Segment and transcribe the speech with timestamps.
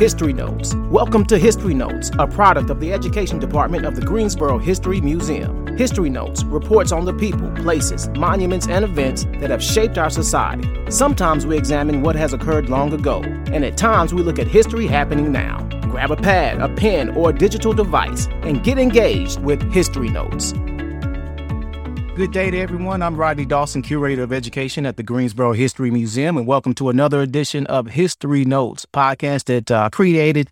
[0.00, 0.74] History Notes.
[0.88, 5.76] Welcome to History Notes, a product of the Education Department of the Greensboro History Museum.
[5.76, 10.66] History Notes reports on the people, places, monuments, and events that have shaped our society.
[10.90, 13.20] Sometimes we examine what has occurred long ago,
[13.52, 15.58] and at times we look at history happening now.
[15.82, 20.54] Grab a pad, a pen, or a digital device and get engaged with History Notes.
[22.16, 23.02] Good day to everyone.
[23.02, 27.22] I'm Rodney Dawson, Curator of Education at the Greensboro History Museum, and welcome to another
[27.22, 30.50] edition of History Notes, podcast that uh, created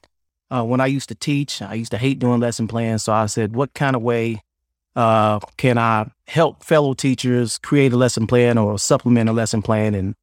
[0.51, 1.61] uh, when I used to teach.
[1.61, 4.41] I used to hate doing lesson plans, so I said, what kind of way
[4.95, 9.95] uh, can I help fellow teachers create a lesson plan or supplement a lesson plan?
[9.95, 10.15] And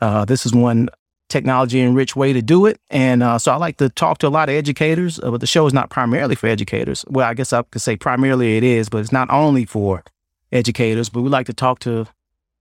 [0.00, 0.90] uh, this is one
[1.30, 2.78] technology enriched way to do it.
[2.90, 5.46] And uh, so I like to talk to a lot of educators, uh, but the
[5.46, 7.04] show is not primarily for educators.
[7.08, 10.04] Well, I guess I could say primarily it is, but it's not only for
[10.52, 12.06] educators, but we like to talk to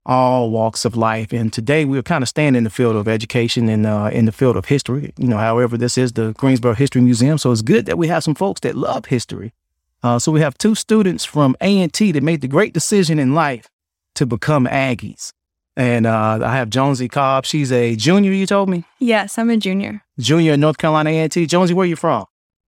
[0.05, 1.31] all walks of life.
[1.31, 4.31] And today we're kind of staying in the field of education and uh, in the
[4.31, 5.13] field of history.
[5.17, 8.23] You know, however, this is the Greensboro History Museum, so it's good that we have
[8.23, 9.53] some folks that love history.
[10.01, 13.69] Uh, so we have two students from A&T that made the great decision in life
[14.15, 15.31] to become Aggies.
[15.75, 17.45] And uh, I have Jonesy Cobb.
[17.45, 18.83] She's a junior, you told me?
[18.99, 20.03] Yes, I'm a junior.
[20.19, 21.47] Junior in North Carolina A&T.
[21.47, 22.25] Jonesy, where are you from?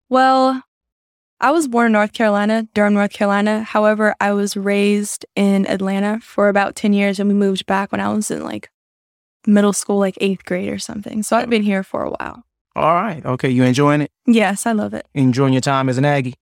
[0.08, 0.62] Well,
[1.44, 3.62] I was born in North Carolina, Durham, North Carolina.
[3.64, 8.00] However, I was raised in Atlanta for about 10 years and we moved back when
[8.00, 8.70] I was in like
[9.46, 11.22] middle school, like eighth grade or something.
[11.22, 12.44] So I've been here for a while.
[12.74, 13.22] All right.
[13.22, 13.50] Okay.
[13.50, 14.10] You enjoying it?
[14.24, 15.06] Yes, I love it.
[15.12, 16.32] Enjoying your time as an Aggie?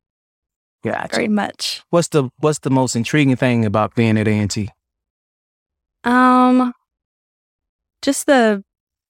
[0.85, 1.17] Gotcha.
[1.17, 1.83] Very much.
[1.91, 4.69] What's the What's the most intriguing thing about being at A&T?
[6.05, 6.73] Um,
[8.03, 8.63] just the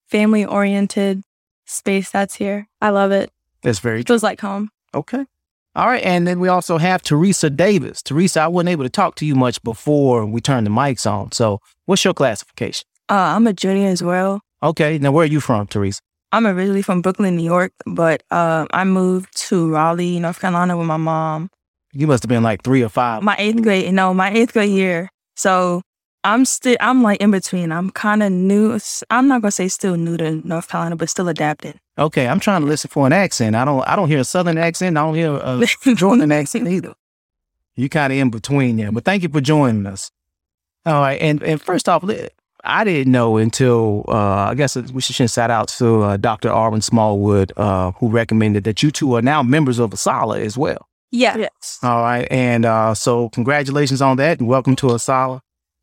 [0.09, 1.21] family oriented
[1.67, 2.67] space that's here.
[2.81, 3.31] I love it.
[3.61, 4.71] That's very It feels like home.
[4.95, 5.27] Okay.
[5.75, 6.03] All right.
[6.05, 8.03] And then we also have Teresa Davis.
[8.03, 11.33] Teresa, I wasn't able to talk to you much before we turned the mics on.
[11.33, 12.85] So what's your classification?
[13.09, 14.41] Uh, I'm a junior as well.
[14.63, 14.99] Okay.
[14.99, 16.01] Now, where are you from, Teresa?
[16.31, 20.87] I'm originally from Brooklyn, New York, but uh, I moved to Raleigh, North Carolina with
[20.87, 21.51] my mom.
[21.93, 23.23] You must have been like three or five.
[23.23, 25.11] My eighth grade, no, my eighth grade year.
[25.37, 25.83] So
[26.25, 27.73] I'm still, I'm like in between.
[27.73, 28.79] I'm kind of new.
[29.11, 31.79] I'm not gonna say still new to North Carolina, but still adapting.
[31.99, 33.57] Okay, I'm trying to listen for an accent.
[33.57, 34.97] I don't, I don't hear a Southern accent.
[34.97, 36.95] I don't hear a Jordan accent either.
[37.75, 38.93] You kind of in between there.
[38.93, 40.11] But thank you for joining us.
[40.87, 42.05] All right, and and first off,
[42.65, 44.15] I didn't know until uh,
[44.51, 46.49] I guess we should shout out to uh, Dr.
[46.51, 50.89] Arwin Smallwood, uh, who recommended that you two are now members of Asala as well.
[51.11, 51.37] Yeah.
[51.37, 51.79] Yes.
[51.83, 55.41] All right, and uh, so congratulations on that, and welcome to ASALH.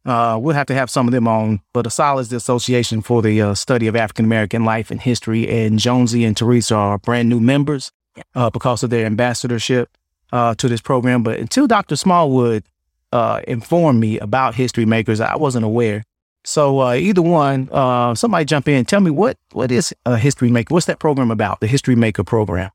[0.09, 3.21] Uh, we'll have to have some of them on, but ASALH is the Association for
[3.21, 7.29] the uh, Study of African American Life and History, and Jonesy and Teresa are brand
[7.29, 7.91] new members
[8.33, 9.87] uh, because of their ambassadorship
[10.33, 11.21] uh, to this program.
[11.21, 11.95] But until Dr.
[11.95, 12.63] Smallwood
[13.11, 16.03] uh, informed me about History Makers, I wasn't aware.
[16.43, 17.67] So uh, either one,
[18.15, 20.73] somebody jump in, tell me what what is a History Maker?
[20.73, 21.59] What's that program about?
[21.59, 22.71] The History Maker program.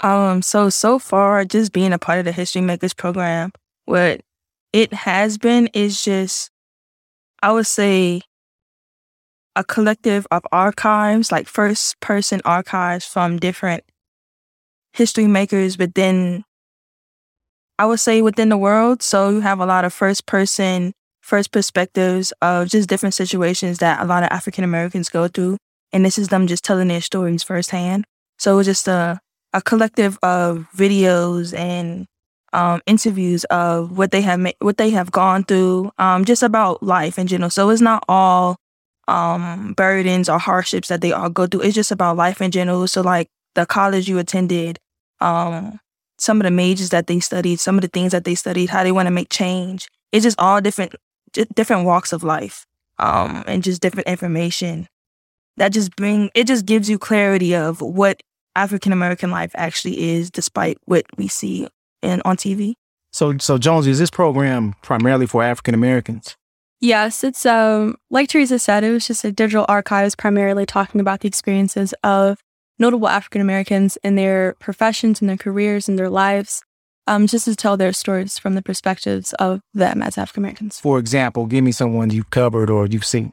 [0.00, 0.42] Um.
[0.42, 3.52] So so far, just being a part of the History Makers program,
[3.84, 4.22] what
[4.72, 6.50] it has been is just,
[7.42, 8.22] I would say,
[9.56, 13.82] a collective of archives, like first person archives from different
[14.92, 16.44] history makers, then
[17.78, 19.02] I would say within the world.
[19.02, 20.92] So you have a lot of first person,
[21.22, 25.56] first perspectives of just different situations that a lot of African Americans go through.
[25.92, 28.04] And this is them just telling their stories firsthand.
[28.38, 29.20] So it was just a,
[29.52, 32.06] a collective of videos and
[32.52, 36.82] um, interviews of what they have ma- what they have gone through, um, just about
[36.82, 37.50] life in general.
[37.50, 38.56] So it's not all
[39.06, 41.62] um, burdens or hardships that they all go through.
[41.62, 42.86] It's just about life in general.
[42.86, 44.78] So like the college you attended,
[45.20, 45.80] um,
[46.18, 48.82] some of the majors that they studied, some of the things that they studied, how
[48.82, 49.88] they want to make change.
[50.12, 50.94] It's just all different,
[51.54, 52.66] different walks of life,
[52.98, 54.88] um, and just different information.
[55.56, 58.22] That just bring it just gives you clarity of what
[58.54, 61.68] African American life actually is, despite what we see
[62.02, 62.74] and on TV.
[63.12, 66.36] So, so Jones, is this program primarily for African Americans?
[66.80, 71.20] Yes, it's um like Teresa said, it was just a digital archives primarily talking about
[71.20, 72.38] the experiences of
[72.78, 76.62] notable African Americans in their professions and their careers and their lives,
[77.08, 80.78] um, just to tell their stories from the perspectives of them as African Americans.
[80.78, 83.32] For example, give me someone you've covered or you've seen.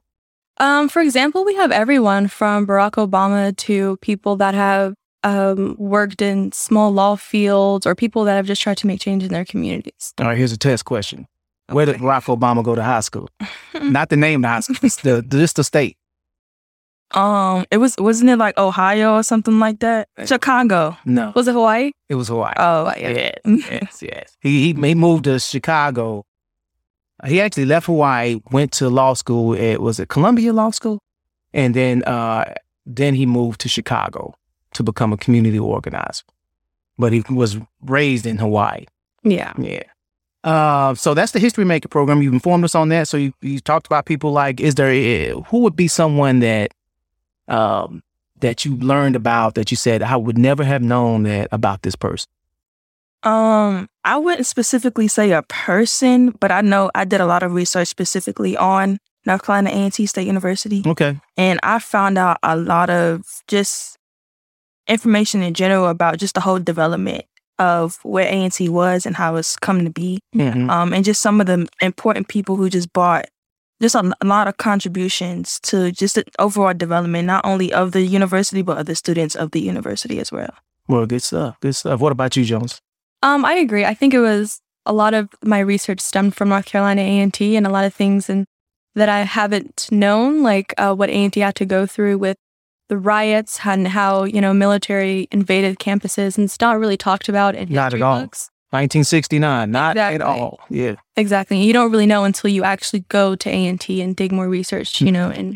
[0.58, 4.96] Um, for example, we have everyone from Barack Obama to people that have
[5.26, 9.24] um, worked in small law fields or people that have just tried to make change
[9.24, 10.14] in their communities.
[10.20, 11.28] All right, here's a test question.
[11.70, 13.28] Where did Barack Obama go to high school?
[13.82, 15.98] Not the name of the high school, just the, just the state.
[17.12, 20.10] Um, it was wasn't it like Ohio or something like that?
[20.26, 20.98] Chicago.
[21.06, 21.92] No, Was it Hawaii?
[22.10, 22.54] it was Hawaii.
[22.58, 23.10] Oh, yeah.
[23.10, 23.40] yes,
[23.72, 24.38] yes, yes.
[24.42, 26.26] He, he he moved to Chicago.
[27.26, 31.00] He actually left Hawaii, went to law school at was it Columbia Law School,
[31.54, 32.54] and then uh
[32.86, 34.34] then he moved to Chicago.
[34.76, 36.24] To become a community organizer.
[36.98, 38.86] But he was raised in Hawaii.
[39.24, 39.54] Yeah.
[39.58, 39.84] Yeah.
[40.44, 42.22] Uh, so that's the History Maker program.
[42.22, 43.08] You've informed us on that.
[43.08, 46.72] So you, you talked about people like, is there, uh, who would be someone that,
[47.48, 48.04] um,
[48.42, 51.96] that you learned about that you said, I would never have known that about this
[51.96, 52.30] person?
[53.24, 57.54] Um, I wouldn't specifically say a person, but I know I did a lot of
[57.54, 60.84] research specifically on North Carolina A&T State University.
[60.86, 61.20] Okay.
[61.36, 63.98] And I found out a lot of just
[64.88, 67.26] information in general about just the whole development
[67.58, 70.20] of where A&T was and how it's come to be.
[70.36, 70.70] Mhm.
[70.70, 73.26] Um, and just some of the important people who just brought
[73.82, 78.02] just a, a lot of contributions to just the overall development, not only of the
[78.02, 80.54] university, but of the students of the university as well.
[80.88, 81.58] Well, good stuff.
[81.62, 82.00] Good stuff.
[82.00, 82.80] What about you, Jones?
[83.24, 83.86] Um, I agree.
[83.86, 87.34] I think it was a lot of my research stemmed from North Carolina A and
[87.34, 88.46] T, and a lot of things and
[88.94, 92.38] that I haven't known, like uh, what A and T had to go through with
[92.90, 97.56] the riots and how you know military invaded campuses, and it's not really talked about
[97.56, 98.22] in Not at all.
[98.22, 98.50] books.
[98.72, 99.72] 1969.
[99.72, 100.60] Not at all.
[100.70, 100.96] Yeah.
[101.16, 101.62] Exactly.
[101.62, 104.50] You don't really know until you actually go to A and T and dig more
[104.50, 105.56] research, you know, in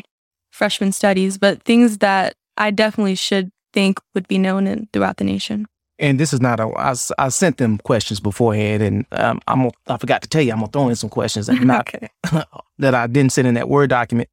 [0.50, 1.36] freshman studies.
[1.36, 5.66] But things that I definitely should think would be known in, throughout the nation.
[5.98, 6.68] And this is not a.
[6.78, 9.70] I, I sent them questions beforehand, and um, I'm.
[9.86, 12.08] I forgot to tell you, I'm gonna throw in some questions that not okay.
[12.78, 14.30] that I didn't send in that word document.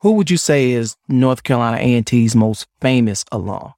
[0.00, 3.72] Who would you say is North Carolina A&T's most famous alum?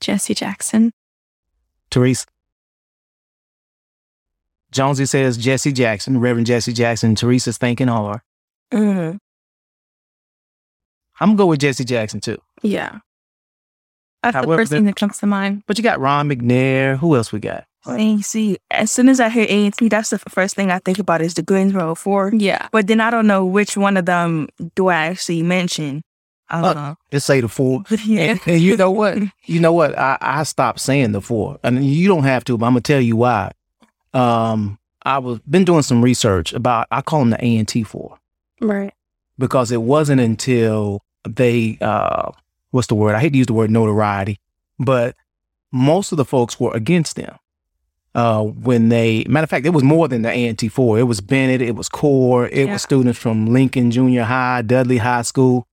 [0.00, 0.92] Jesse Jackson.
[1.90, 2.26] Teresa.
[4.70, 7.14] Jonesy says Jesse Jackson, Reverend Jesse Jackson.
[7.14, 8.20] Teresa's thinking hard.
[8.72, 9.18] Mm.
[11.20, 12.40] I'm gonna go with Jesse Jackson too.
[12.62, 12.98] Yeah.
[14.22, 15.64] That's However, the first thing that comes to mind.
[15.66, 16.96] But you got Ron McNair.
[16.96, 17.64] Who else we got?
[17.86, 20.98] And you see, as soon as I hear A&T, that's the first thing I think
[21.00, 22.32] about is the Greensboro Four.
[22.34, 22.68] Yeah.
[22.70, 26.02] But then I don't know which one of them do I actually mention.
[26.48, 26.96] I don't know.
[27.10, 27.82] Let's say the four.
[28.04, 28.20] yeah.
[28.32, 29.18] And, and you know what?
[29.46, 29.98] You know what?
[29.98, 33.00] I, I stopped saying the four, and you don't have to, but I'm gonna tell
[33.00, 33.50] you why.
[34.14, 36.86] Um, I was been doing some research about.
[36.90, 38.18] I call them the A and T four
[38.60, 38.92] Right.
[39.38, 42.30] because it wasn't until they uh,
[42.70, 43.14] what's the word?
[43.14, 44.38] I hate to use the word notoriety,
[44.78, 45.16] but
[45.72, 47.34] most of the folks were against them.
[48.14, 50.98] Uh, when they, matter of fact, it was more than the A and T four.
[50.98, 52.72] It was Bennett, it was CORE, it Yeah.
[52.74, 55.66] was students from Lincoln Junior High, Dudley High School.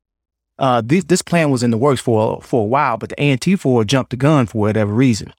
[0.57, 3.31] Uh, this this plan was in the works for for a while, but the A
[3.31, 5.33] and T four jumped the gun for whatever reason.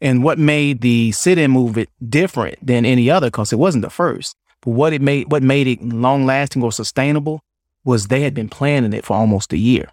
[0.00, 4.36] And what made the sit-in movement different than any other, because it wasn't the first,
[4.62, 7.40] but what it made what made it long lasting or sustainable
[7.84, 9.88] was they had been planning it for almost a year.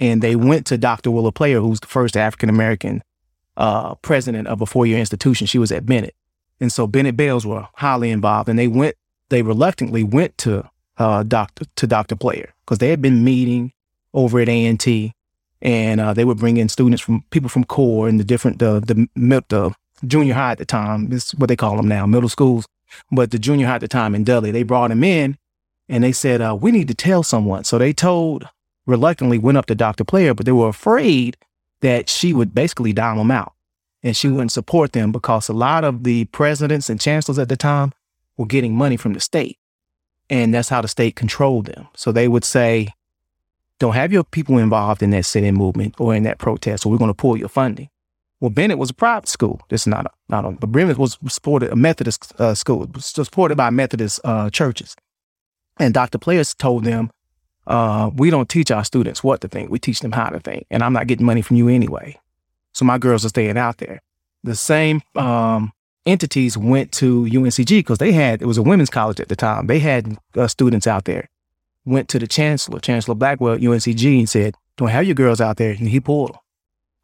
[0.00, 1.10] And they went to Dr.
[1.10, 3.02] Willa Player, who's the first African American
[3.56, 5.46] uh, president of a four year institution.
[5.46, 6.14] She was at Bennett.
[6.60, 8.48] And so Bennett Belles were highly involved.
[8.48, 8.96] And they went,
[9.28, 10.68] they reluctantly went to
[10.98, 11.64] uh, Dr.
[11.76, 12.16] to Dr.
[12.16, 13.72] Player because they had been meeting
[14.14, 15.12] over at A&T
[15.62, 18.80] and uh, they would bring in students from people from CORE and the different, the,
[18.80, 19.08] the,
[19.48, 19.74] the
[20.06, 22.66] junior high at the time, this is what they call them now, middle schools.
[23.10, 25.36] But the junior high at the time in Dudley, they brought him in
[25.88, 27.64] and they said, uh, we need to tell someone.
[27.64, 28.48] So they told,
[28.86, 30.04] reluctantly went up to Dr.
[30.04, 31.36] Player, but they were afraid
[31.80, 33.52] that she would basically dime them out
[34.02, 37.56] and she wouldn't support them because a lot of the presidents and chancellors at the
[37.56, 37.92] time
[38.36, 39.58] were getting money from the state.
[40.28, 41.88] And that's how the state controlled them.
[41.94, 42.88] So they would say,
[43.78, 46.98] don't have your people involved in that sit-in movement or in that protest, or we're
[46.98, 47.88] going to pull your funding.
[48.40, 49.60] Well, Bennett was a private school.
[49.70, 53.56] This is not a, not a, but Bennett was supported a Methodist uh, school, supported
[53.56, 54.94] by Methodist uh, churches.
[55.78, 56.18] And Dr.
[56.18, 57.10] Players told them,
[57.66, 59.70] uh, we don't teach our students what to think.
[59.70, 60.66] We teach them how to think.
[60.70, 62.18] And I'm not getting money from you anyway.
[62.72, 64.02] So my girls are staying out there.
[64.44, 65.72] The same um,
[66.04, 69.66] entities went to UNCG because they had, it was a women's college at the time.
[69.66, 71.28] They had uh, students out there.
[71.84, 75.56] Went to the chancellor, Chancellor Blackwell at UNCG, and said, don't have your girls out
[75.56, 75.70] there.
[75.70, 76.38] And he pulled them.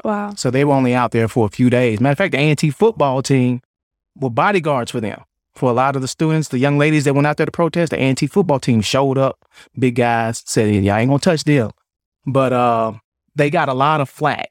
[0.05, 0.35] Wow.
[0.35, 2.01] So they were only out there for a few days.
[2.01, 3.63] Matter of fact, the A&T football team
[4.17, 5.23] were bodyguards for them.
[5.55, 7.91] For a lot of the students, the young ladies that went out there to protest,
[7.91, 9.39] the A&T football team showed up.
[9.79, 11.71] Big guys said, "Y'all ain't gonna touch them,"
[12.27, 12.93] but uh,
[13.35, 14.51] they got a lot of flack,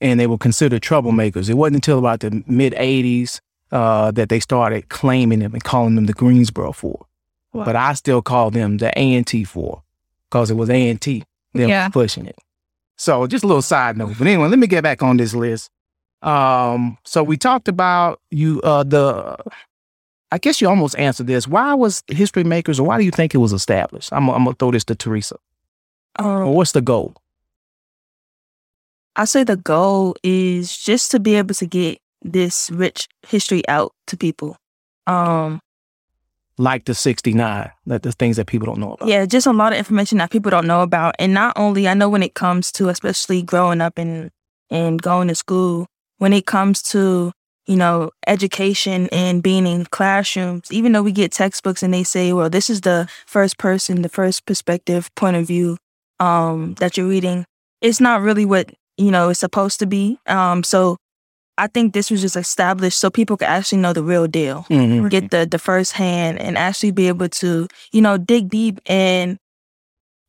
[0.00, 1.50] and they were considered troublemakers.
[1.50, 3.40] It wasn't until about the mid '80s
[3.72, 7.04] uh, that they started claiming them and calling them the Greensboro Four.
[7.52, 7.64] Wow.
[7.66, 9.82] But I still call them the A&T Four
[10.30, 11.84] because it was A&T that Yeah.
[11.88, 12.36] was pushing it.
[12.96, 14.14] So just a little side note.
[14.16, 15.70] But anyway, let me get back on this list.
[16.22, 19.36] Um, so we talked about you uh the
[20.32, 21.46] I guess you almost answered this.
[21.46, 24.10] Why was History Makers or why do you think it was established?
[24.12, 25.36] I'm, I'm gonna throw this to Teresa.
[26.18, 27.14] Or Um, what's the goal?
[29.14, 33.92] I say the goal is just to be able to get this rich history out
[34.06, 34.56] to people.
[35.06, 35.60] Um,
[36.56, 39.08] Like the 69, that the things that people don't know about.
[39.08, 41.14] yeah, just a lot of information that people don't know about.
[41.18, 44.30] And not only I know when it comes to especially growing up and,
[44.70, 45.86] and going to school,
[46.18, 47.32] when it comes to
[47.66, 52.32] you know, education and being in classrooms, even though we get textbooks and they say,
[52.32, 55.76] well, this is the first person, the first perspective point of view
[56.20, 57.44] um, that you're reading,
[57.80, 60.18] it's not really what, you know, it's supposed to be.
[60.26, 60.96] Um, so
[61.58, 65.08] I think this was just established so people could actually know the real deal, Mhm.
[65.10, 69.38] get the, the first hand and actually be able to, you know, dig deep and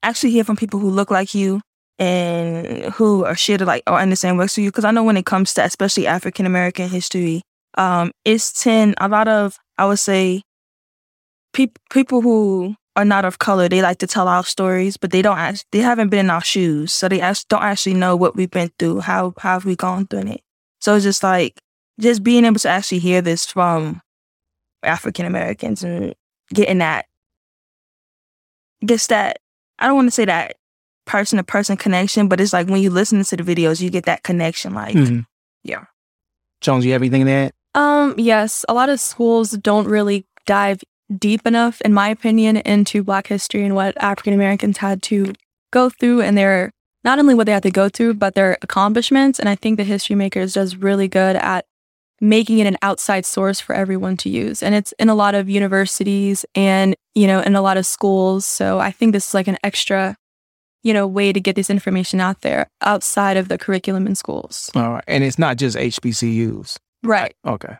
[0.03, 1.61] actually hear from people who look like you
[1.99, 4.69] and who are shit like or understand works for you.
[4.69, 7.41] Because I know when it comes to especially African American history,
[7.77, 10.43] um, it's ten a lot of I would say
[11.53, 15.21] peop- people who are not of color they like to tell our stories, but they
[15.21, 17.19] don't act- they haven't been in our shoes, so they
[17.49, 20.41] don't actually know what we've been through, how how have we gone through it.
[20.81, 21.59] So it's just like
[21.99, 24.01] just being able to actually hear this from
[24.83, 26.13] African Americans and
[26.53, 27.05] getting that
[28.85, 29.37] gets that
[29.79, 30.55] I don't want to say that
[31.05, 34.05] person to person connection, but it's like when you listen to the videos, you get
[34.05, 34.73] that connection.
[34.73, 35.25] Like, Mhm.
[35.63, 35.85] yeah.
[36.61, 37.53] Jones, you have anything to add?
[37.75, 40.81] Um, yes, a lot of schools don't really dive
[41.17, 45.33] deep enough, in my opinion, into Black history and what African Americans had to
[45.71, 46.71] go through and their
[47.03, 49.37] not only what they had to go through, but their accomplishments.
[49.37, 51.65] And I think the History Makers does really good at
[52.21, 54.63] making it an outside source for everyone to use.
[54.63, 58.45] And it's in a lot of universities and, you know, in a lot of schools.
[58.45, 60.15] So I think this is like an extra,
[60.83, 64.69] you know, way to get this information out there outside of the curriculum in schools.
[64.75, 65.03] All right.
[65.07, 66.77] And it's not just HBCUs.
[67.03, 67.35] Right.
[67.45, 67.77] Okay.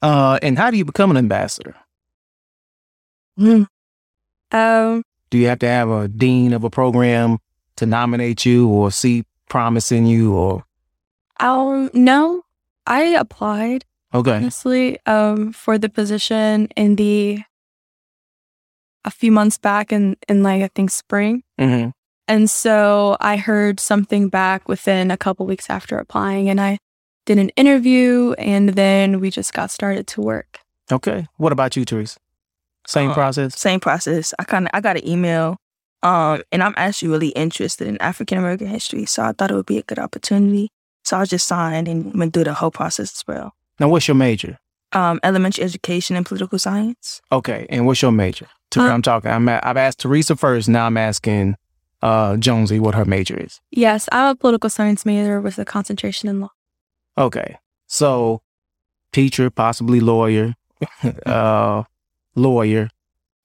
[0.00, 1.74] Uh, and how do you become an ambassador?
[3.38, 7.38] Um, Do you have to have a dean of a program
[7.76, 10.64] to nominate you or see promise in you or
[11.40, 12.42] Um, no,
[12.86, 14.36] I applied okay.
[14.36, 17.38] honestly um for the position in the
[19.04, 21.42] a few months back in in like I think spring.
[21.60, 21.90] Mm-hmm.
[22.28, 26.78] And so I heard something back within a couple weeks after applying and I
[27.26, 30.60] did an interview and then we just got started to work.
[30.92, 31.26] Okay.
[31.38, 32.18] What about you, Teresa?
[32.86, 33.58] Same Uh, process?
[33.58, 34.32] Same process.
[34.38, 35.56] I kind of I got an email,
[36.02, 39.66] um, and I'm actually really interested in African American history, so I thought it would
[39.66, 40.70] be a good opportunity.
[41.04, 43.52] So I just signed and went through the whole process as well.
[43.78, 44.58] Now, what's your major?
[44.92, 47.20] Um, elementary education and political science.
[47.30, 47.66] Okay.
[47.68, 48.46] And what's your major?
[48.70, 49.30] Ter- Uh, I'm talking.
[49.30, 50.66] I'm a- I've asked Teresa first.
[50.68, 51.56] Now I'm asking
[52.02, 53.60] uh, Jonesy what her major is.
[53.70, 56.50] Yes, I'm a political science major with a concentration in law.
[57.16, 57.56] Okay.
[57.86, 58.42] So,
[59.12, 60.54] teacher, possibly lawyer,
[61.26, 61.82] uh,
[62.36, 62.90] lawyer.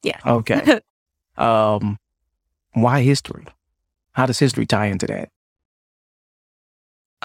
[0.03, 0.19] Yeah.
[0.25, 0.79] Okay.
[1.37, 1.97] um,
[2.73, 3.45] why history?
[4.11, 5.29] How does history tie into that?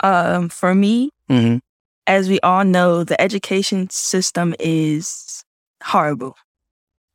[0.03, 1.59] Um, for me, Mm-hmm.
[2.07, 5.45] as we all know, the education system is
[5.85, 6.37] horrible.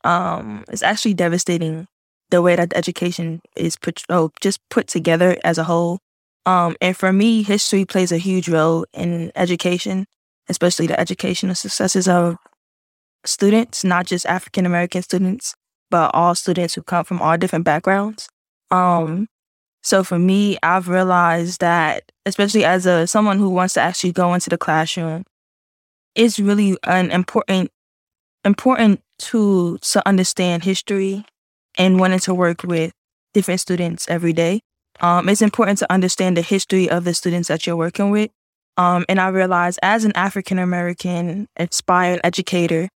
[0.04, 1.88] Um, it's actually devastating
[2.34, 6.00] the way that education is put, oh, just put together as a whole.
[6.48, 10.08] Um, and for me, history plays a huge role in education,
[10.50, 12.38] especially the educational successes of
[13.24, 15.54] students, not just African American students,
[15.92, 18.28] but all students who come from all different backgrounds.
[18.72, 19.28] Um,
[19.84, 24.34] so for me, I've realized that, especially as a someone who wants to actually go
[24.34, 25.24] into the classroom,
[26.16, 27.70] it's really an important
[28.44, 31.26] important tool to understand history
[31.78, 32.92] and wanting to work with
[33.34, 34.62] different students every day.
[35.00, 38.32] Um, it's important to understand the history of the students that you're working with.
[38.78, 42.90] Um, and I realized as an African American aspiring educator,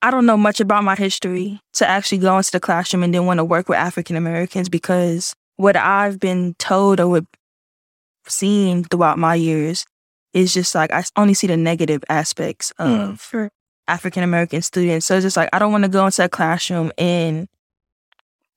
[0.00, 3.26] I don't know much about my history to actually go into the classroom and then
[3.26, 7.24] want to work with African Americans because what I've been told or what
[8.26, 9.86] seen throughout my years
[10.34, 13.50] is just like I only see the negative aspects of For
[13.88, 15.06] African American students.
[15.06, 17.48] So it's just like I don't want to go into a classroom and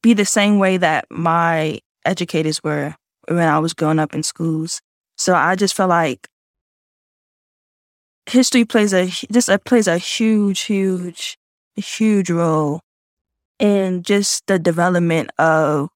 [0.02, 2.96] be the same way that my educators were
[3.28, 4.82] when I was growing up in schools.
[5.18, 6.28] So I just feel like
[8.26, 11.38] history plays a just uh, plays a huge, huge,
[11.76, 12.82] huge role
[13.60, 15.90] in just the development of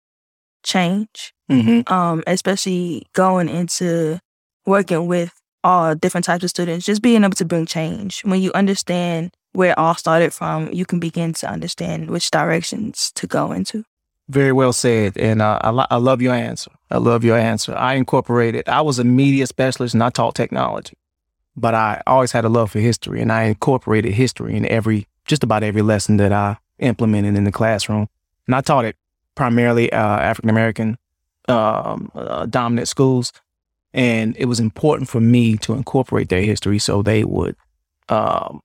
[0.64, 1.94] change Mm-hmm.
[1.94, 4.20] um, especially going into
[4.66, 5.32] working with
[5.64, 8.22] all different types of students, just being able to bring change.
[8.22, 13.12] When you understand where it all started from, you can begin to understand which directions
[13.16, 13.84] to go into.
[14.28, 16.72] Very well said, and uh, I, lo- I love your answer.
[16.90, 17.76] I love your answer.
[17.76, 18.68] I incorporated.
[18.68, 20.98] I was a media specialist, and I taught technology,
[21.56, 25.44] but I always had a love for history, and I incorporated history in every, just
[25.44, 28.10] about every lesson that I implemented in the classroom,
[28.48, 28.96] and I taught it
[29.36, 30.98] primarily uh, African American
[31.48, 33.32] um, uh, dominant schools,
[33.94, 37.56] and it was important for me to incorporate their history so they would,
[38.10, 38.62] um,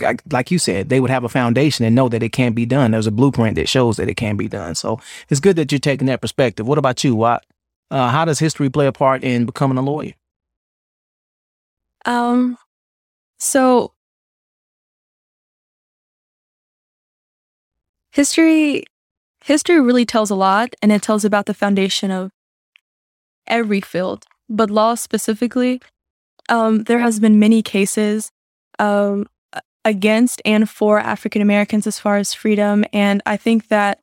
[0.00, 2.90] like- you said, they would have a foundation and know that it can be done.
[2.92, 4.74] There's a blueprint that shows that it can be done.
[4.74, 6.66] So it's good that you're taking that perspective.
[6.66, 7.14] What about you?
[7.14, 7.38] Why,
[7.90, 10.14] Uh, how does history play a part in becoming a lawyer?
[12.06, 12.56] Um,
[13.38, 13.92] so
[18.12, 18.84] history
[19.44, 22.30] history really tells a lot and it tells about the foundation of
[23.46, 25.80] every field but law specifically
[26.48, 28.30] um, there has been many cases
[28.78, 29.26] um,
[29.84, 33.98] against and for african americans as far as freedom and i think that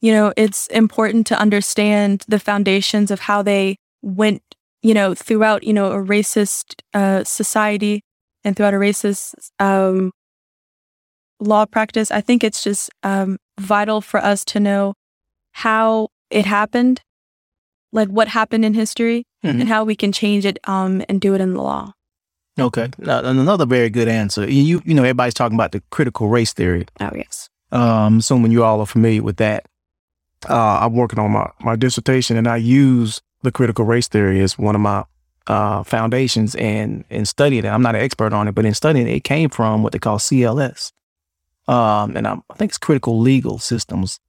[0.00, 4.42] you know it's important to understand the foundations of how they went
[4.82, 8.02] you know throughout you know a racist uh, society
[8.44, 10.12] and throughout a racist um,
[11.40, 14.94] law practice, I think it's just um, vital for us to know
[15.52, 17.02] how it happened,
[17.92, 19.60] like what happened in history, mm-hmm.
[19.60, 21.92] and how we can change it um, and do it in the law.
[22.58, 24.50] Okay, now, another very good answer.
[24.50, 26.86] You you know everybody's talking about the critical race theory.
[27.00, 27.48] Oh yes.
[27.70, 29.66] Um, I'm assuming you all are familiar with that.
[30.48, 34.58] Uh, I'm working on my my dissertation, and I use the critical race theory as
[34.58, 35.04] one of my
[35.46, 37.68] uh, foundations and and studying it.
[37.68, 39.98] I'm not an expert on it, but in studying it, it came from what they
[39.98, 40.92] call CLS,
[41.68, 44.20] um, and I'm, I think it's critical legal systems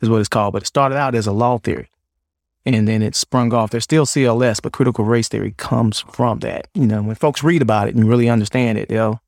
[0.00, 0.52] is what it's called.
[0.52, 1.88] But it started out as a law theory,
[2.66, 3.70] and then it sprung off.
[3.70, 6.68] There's still CLS, but critical race theory comes from that.
[6.74, 9.20] You know, when folks read about it and really understand it, they'll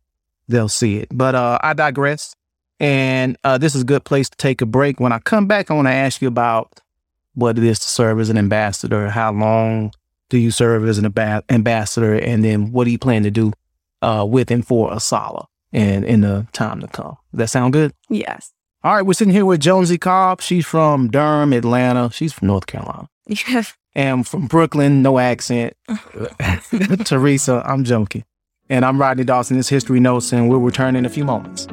[0.49, 1.09] they'll see it.
[1.11, 2.35] But uh, I digress,
[2.81, 5.01] and uh, this is a good place to take a break.
[5.01, 6.81] When I come back, I want to ask you about
[7.35, 9.09] what it is to serve as an ambassador.
[9.09, 9.93] How long
[10.29, 11.07] do you serve as an
[11.51, 13.53] ambassador, and then what do you plan to do
[14.03, 15.47] uh, with and for ASALH?
[15.73, 17.17] and in the time to come.
[17.33, 17.93] Does that sound good?
[18.09, 18.53] Yes.
[18.85, 20.41] All right, we're sitting here with Jonesy Cobb.
[20.41, 22.11] She's from Durham, Atlanta.
[22.11, 23.09] She's from North Carolina.
[23.27, 23.75] Yes.
[23.95, 25.77] And from Brooklyn, no accent.
[27.05, 28.25] Teresa, I'm joking.
[28.71, 29.59] And I'm Rodney Dawson.
[29.59, 31.67] This History Notes, and we'll return in a few moments.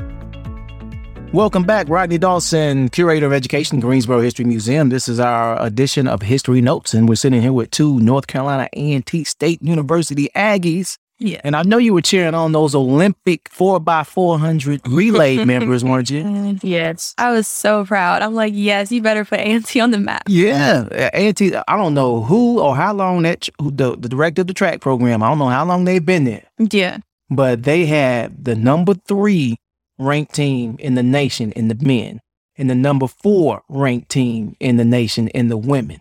[1.33, 4.90] Welcome back, Rodney Dawson, Curator of Education, Greensboro History Museum.
[4.90, 8.68] This is our edition of History Notes, and we're sitting here with two North Carolina
[8.75, 11.40] A&T State University Aggies yeah.
[11.45, 16.59] And I know you were cheering on those Olympic 4x400 relay members, weren't you?
[16.62, 17.14] Yes.
[17.16, 18.23] I was so proud.
[18.23, 20.25] I'm like, yes, you better put A&T on the map.
[20.27, 20.88] Yeah.
[20.90, 24.81] A&T, I don't know who or how long that, the, the director of the track
[24.81, 26.45] program, I don't know how long they've been there.
[26.59, 26.99] Yeah.
[27.31, 29.57] But they had the number three
[29.98, 32.20] ranked team in the nation in the men
[32.57, 36.00] and the number four ranked team in the nation in the women.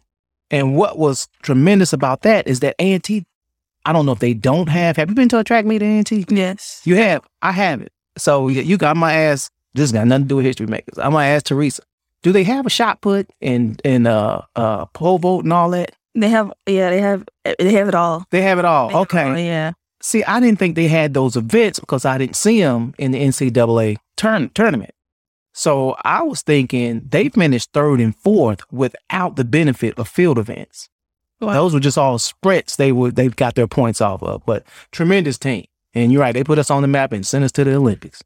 [0.49, 3.25] And what was tremendous about that is that A&T
[3.85, 4.95] I don't know if they don't have.
[4.97, 6.25] Have you been to a track meet at A&T?
[6.29, 6.81] Yes.
[6.85, 7.27] You have.
[7.41, 7.91] I haven't.
[8.17, 9.49] So you got my ass.
[9.73, 10.97] This got nothing to do with history makers.
[10.97, 11.81] I'm gonna ask Teresa.
[12.23, 15.93] Do they have a shot put and and uh uh pole vault and all that?
[16.13, 16.51] They have.
[16.67, 17.25] Yeah, they have.
[17.57, 18.25] They have it all.
[18.29, 18.95] They have it all.
[19.03, 19.29] Okay.
[19.29, 19.71] All, yeah.
[20.01, 23.21] See, I didn't think they had those events because I didn't see them in the
[23.21, 24.91] NCAA turn tournament.
[25.53, 30.89] So I was thinking they finished third and fourth without the benefit of field events.
[31.39, 31.53] Wow.
[31.53, 34.45] Those were just all sprints they would they've got their points off of.
[34.45, 35.65] But tremendous team.
[35.93, 38.23] And you're right, they put us on the map and sent us to the Olympics.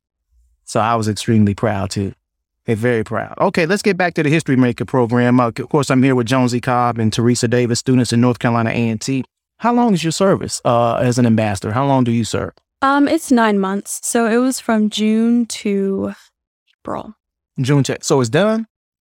[0.66, 2.14] So I was extremely proud too.
[2.66, 3.38] They're very proud.
[3.40, 5.40] Okay, let's get back to the History Maker program.
[5.40, 8.72] Uh, of course, I'm here with Jonesy Cobb and Teresa Davis, students in North Carolina
[8.72, 9.24] A&T.
[9.58, 11.72] How long is your service uh, as an ambassador?
[11.72, 12.54] How long do you serve?
[12.82, 14.00] Um, it's nine months.
[14.04, 16.14] So it was from June to
[16.82, 17.16] April.
[17.60, 18.68] June to so it's done.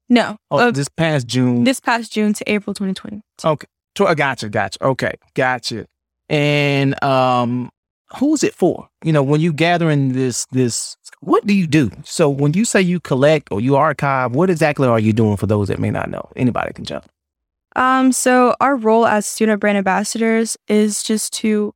[0.09, 0.37] No.
[0.50, 1.64] Oh, uh, this past June.
[1.64, 3.22] This past June to April 2020.
[3.44, 3.66] Okay.
[4.00, 4.83] I gotcha, gotcha.
[4.83, 5.87] Okay, gotcha.
[6.29, 7.70] And um,
[8.18, 8.88] who's it for?
[9.05, 11.90] You know, when you gathering this this, what do you do?
[12.05, 15.46] So when you say you collect or you archive, what exactly are you doing for
[15.46, 16.31] those that may not know?
[16.35, 17.05] Anybody can jump.
[17.76, 21.72] Um, so our role as student brand ambassadors is just to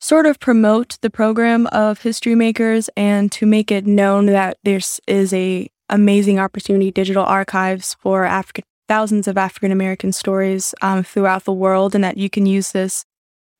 [0.00, 4.80] sort of promote the program of history makers and to make it known that there
[5.06, 11.44] is a amazing opportunity digital archives for African thousands of African American stories um, throughout
[11.44, 13.04] the world, and that you can use this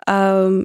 [0.06, 0.64] um,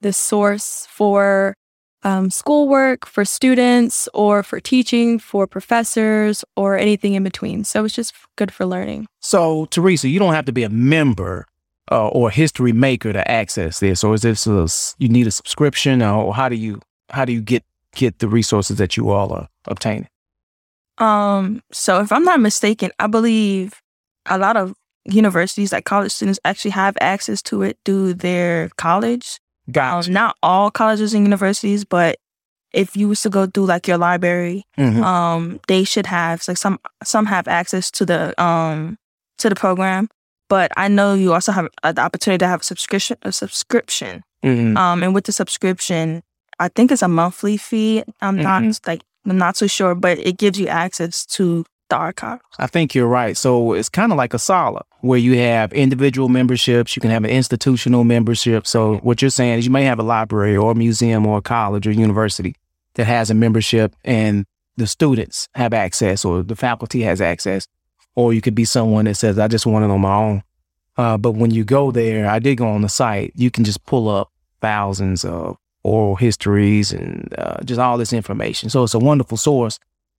[0.00, 1.54] this source for
[2.02, 7.64] um, schoolwork, for students, or for teaching, for professors, or anything in between.
[7.64, 9.06] So it's just good for learning.
[9.20, 11.46] So, Teresa, you don't have to be a member
[11.90, 14.66] uh, or history maker to access this, or is this a,
[14.98, 18.78] you need a subscription, or how do you how do you get get the resources
[18.78, 20.08] that you all are obtaining?
[20.98, 23.80] Um, so if I'm not mistaken, I believe
[24.26, 29.40] a lot of universities, like college students, actually have access to it through their college.
[29.72, 30.08] Gotcha.
[30.08, 32.16] Um, not all colleges and universities, but
[32.72, 35.02] if you was to go through like your library, Mhm.
[35.02, 38.96] um, they should have like some some have access to the um
[39.38, 40.08] to the program.
[40.48, 44.22] But I know you also have uh, the opportunity to have a subscription a subscription.
[44.44, 44.76] Mhm.
[44.76, 46.22] Um, and with the subscription,
[46.58, 48.02] I think it's a monthly fee.
[48.20, 51.64] I'm not like I'm not too sure, but it gives you access to
[51.96, 52.40] archive.
[52.58, 53.36] I think you're right.
[53.36, 57.24] So it's kind of like a sala where you have individual memberships, you can have
[57.24, 58.66] an institutional membership.
[58.66, 61.42] So what you're saying is you may have a library or a museum or a
[61.42, 62.54] college or university
[62.94, 64.44] that has a membership and
[64.76, 67.66] the students have access or the faculty has access.
[68.14, 70.42] Or you could be someone that says, I just want it on my own.
[70.96, 73.84] Uh, but when you go there, I did go on the site, you can just
[73.86, 78.68] pull up thousands of oral histories and uh, just all this information.
[78.68, 79.78] So it's a wonderful source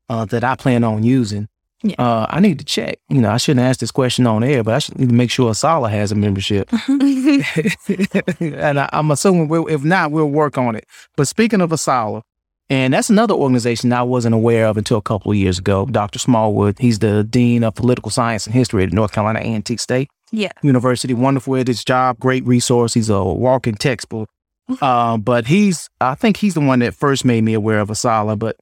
[0.09, 1.47] uh, that I plan on using.
[1.83, 1.95] Yeah.
[1.97, 2.99] Uh, I need to check.
[3.09, 5.31] You know, I shouldn't ask this question on air, but I should need to make
[5.31, 6.69] sure Asala has a membership.
[6.87, 10.85] and I, I'm assuming we'll, if not, we'll work on it.
[11.15, 12.21] But speaking of Asala,
[12.69, 15.85] and that's another organization I wasn't aware of until a couple of years ago.
[15.87, 16.19] Dr.
[16.19, 20.51] Smallwood, he's the dean of political science and history at North Carolina A&T State Yeah.
[20.61, 21.13] University.
[21.13, 22.93] Wonderful at his job, great resource.
[22.93, 24.29] He's a walking textbook.
[24.81, 28.39] Uh, but he's, I think he's the one that first made me aware of Asala.
[28.39, 28.55] But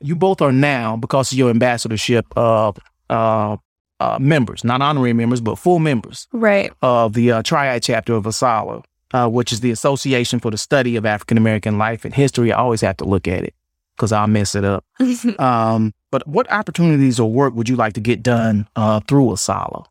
[0.00, 2.78] you both are now, because of your ambassadorship, of
[3.10, 3.56] uh,
[4.00, 6.72] uh, members, not honorary members, but full members Right.
[6.82, 8.82] of the uh, Triad chapter of ASALA,
[9.12, 12.52] uh, which is the Association for the Study of African American Life and History.
[12.52, 13.54] I always have to look at it
[13.96, 14.84] because I'll mess it up.
[15.38, 19.84] Um, but what opportunities or work would you like to get done uh, through ASALA?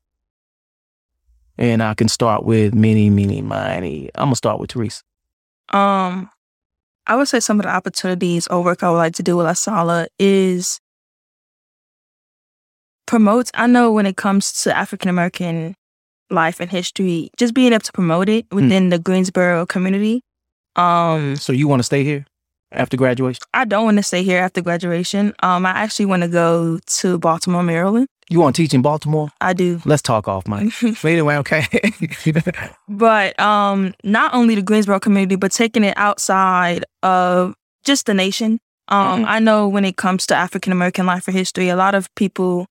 [1.57, 4.09] And I can start with many, many, many.
[4.15, 5.01] I'm gonna start with Teresa.
[5.69, 6.29] Um,
[7.09, 9.47] I would say some of the opportunities or work I would like to do with
[9.47, 10.79] Asala is
[13.07, 13.49] promote.
[13.55, 15.73] I know when it comes to African American
[16.29, 20.21] life and history, just being able to promote it within the Greensboro community.
[20.75, 22.25] Um, So you want to stay here
[22.71, 23.41] after graduation?
[23.55, 25.33] I don't want to stay here after graduation.
[25.41, 28.07] Um, I actually want to go to Baltimore, Maryland.
[28.31, 29.29] You want to teach in Baltimore?
[29.41, 29.81] I do.
[29.85, 30.71] Let's talk off, mic.
[30.81, 31.65] but anyway, okay.
[32.87, 38.59] but um not only the Greensboro community, but taking it outside of just the nation.
[38.89, 39.25] Um, Mhm.
[39.27, 42.65] I know when it comes to African American life or history, a lot of people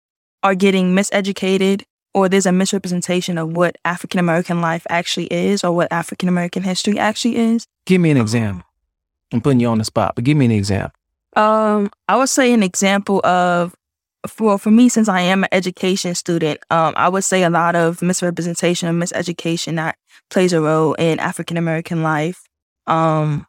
[0.43, 5.71] are getting miseducated or there's a misrepresentation of what African American life actually is or
[5.73, 7.65] what African American history actually is.
[7.85, 8.63] give me an example.
[9.33, 10.91] I'm putting you on the spot, but give me an example.
[11.35, 13.75] Um, I would say an example of,
[14.39, 17.75] well, for me, since I am an education student, um, I would say a lot
[17.75, 19.97] of misrepresentation and miseducation that
[20.29, 22.43] plays a role in African American life.
[22.87, 23.45] Um,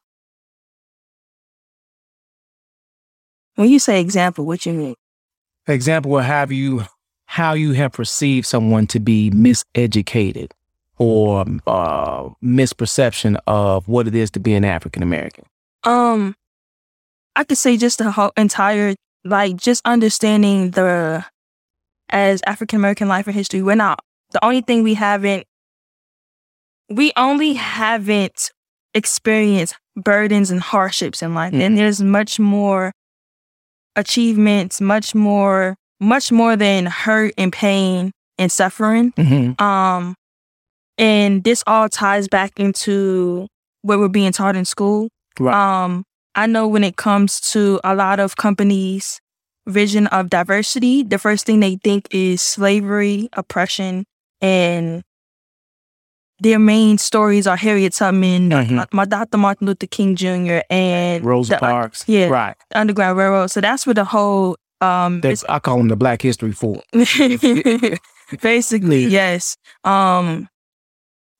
[3.54, 4.94] when you say example, what you mean?
[5.66, 6.84] example will have you
[7.26, 10.52] how you have perceived someone to be miseducated
[10.98, 15.44] or uh, misperception of what it is to be an African American.
[15.84, 16.34] Um,
[17.34, 18.94] I could say just the whole entire,
[19.26, 21.24] like, just understanding the,
[22.10, 24.00] as African American life and history, we're not,
[24.32, 25.44] the only thing we haven't,
[26.88, 28.50] we only haven't
[28.94, 31.52] experienced burdens and hardships in life.
[31.52, 31.60] Mhm.
[31.60, 32.92] And there's much more
[33.96, 39.12] achievements, much more, much more than hurt and pain and suffering.
[39.12, 39.62] Mm-hmm.
[39.62, 40.14] Um,
[40.98, 43.46] and this all ties back into
[43.82, 45.08] what we're being taught in school.
[45.38, 45.54] Right.
[45.54, 46.04] Um,
[46.36, 49.20] I know when it comes to a lot of companies'
[49.66, 54.04] vision of diversity, the first thing they think is slavery, oppression,
[54.40, 55.02] and
[56.38, 58.86] their main stories are Harriet Tubman, Mhm.
[58.92, 59.38] my Dr.
[59.38, 62.04] Martin Luther King Jr., and Rosa the, Parks.
[62.06, 62.26] yeah.
[62.28, 62.54] Right.
[62.74, 63.50] Underground Railroad.
[63.50, 66.82] So that's where the whole um, That's, I call them the Black History Four.
[68.42, 69.56] Basically, yes.
[69.84, 70.48] Um,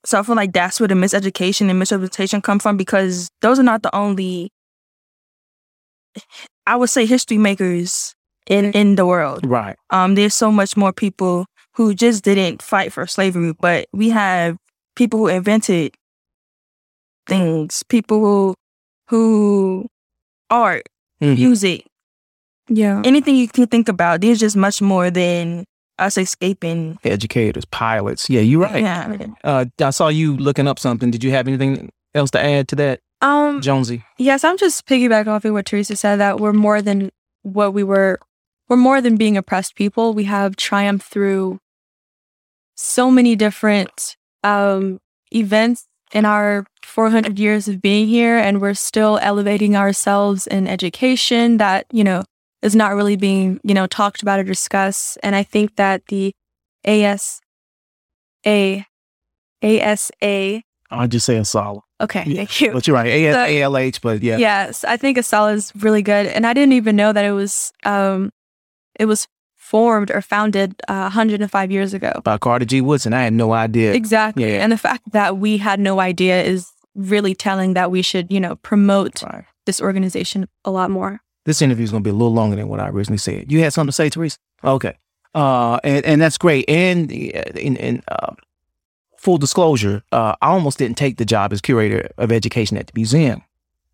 [0.07, 3.63] so I feel like that's where the miseducation and misrepresentation come from because those are
[3.63, 4.51] not the only,
[6.67, 8.15] I would say, history makers
[8.47, 9.47] in in the world.
[9.47, 9.77] Right.
[9.91, 14.57] Um, there's so much more people who just didn't fight for slavery, but we have
[14.97, 15.95] people who invented
[17.27, 18.55] things, people who
[19.09, 19.87] who
[20.51, 20.83] art,
[21.21, 21.37] Mhm.
[21.37, 21.87] music,
[22.69, 23.01] Yeah.
[23.05, 24.21] anything you can think about.
[24.21, 25.65] There's just much more than
[25.99, 26.99] us escaping.
[27.05, 28.29] Educators, pilots.
[28.29, 28.83] Yeah, you're right.
[28.83, 29.17] Yeah.
[29.45, 31.11] Uh, I saw you looking up something.
[31.11, 33.61] Did you have anything else to add to that, Um.
[33.61, 34.05] Jonesy?
[34.19, 36.17] Yes, I'm just piggybacking off of what Teresa said.
[36.17, 37.11] That we're more than
[37.43, 38.21] what we were.
[38.69, 40.15] We're more than being oppressed people.
[40.15, 41.59] We have triumphed through
[42.77, 45.01] so many different um,
[45.33, 51.57] events in our 400 years of being here, and we're still elevating ourselves in education
[51.57, 52.23] that you know
[52.63, 55.19] is not really being you know talked about or discussed.
[55.25, 56.33] And I think that the
[56.85, 57.41] AS
[58.47, 58.87] A
[59.65, 61.81] ASA I'll just say Asala.
[62.01, 62.37] Okay, yeah.
[62.37, 62.73] thank you.
[62.73, 64.37] But you're right, A- so, ALH, but yeah.
[64.37, 66.27] Yes, I think Asala is really good.
[66.27, 68.31] And I didn't even know that it was um
[68.99, 69.27] it was
[69.67, 72.21] formed or founded uh, 105 years ago.
[72.23, 72.81] By Carter G.
[72.81, 73.13] Woodson.
[73.13, 73.95] I had no idea.
[73.95, 74.45] Exactly.
[74.45, 74.63] Yeah.
[74.63, 78.39] And the fact that we had no idea is really telling that we should, you
[78.39, 79.45] know, promote right.
[79.67, 81.21] this organization a lot more.
[81.47, 83.51] This interview is going to be a little longer than what I originally said.
[83.51, 84.39] You had something to say, Teresa?
[84.63, 84.97] Okay.
[85.35, 86.65] Uh, and, and that's great.
[86.69, 88.35] And in, in uh,
[89.27, 92.93] full disclosure, uh, I almost didn't take the job as curator of education at the
[92.95, 93.43] museum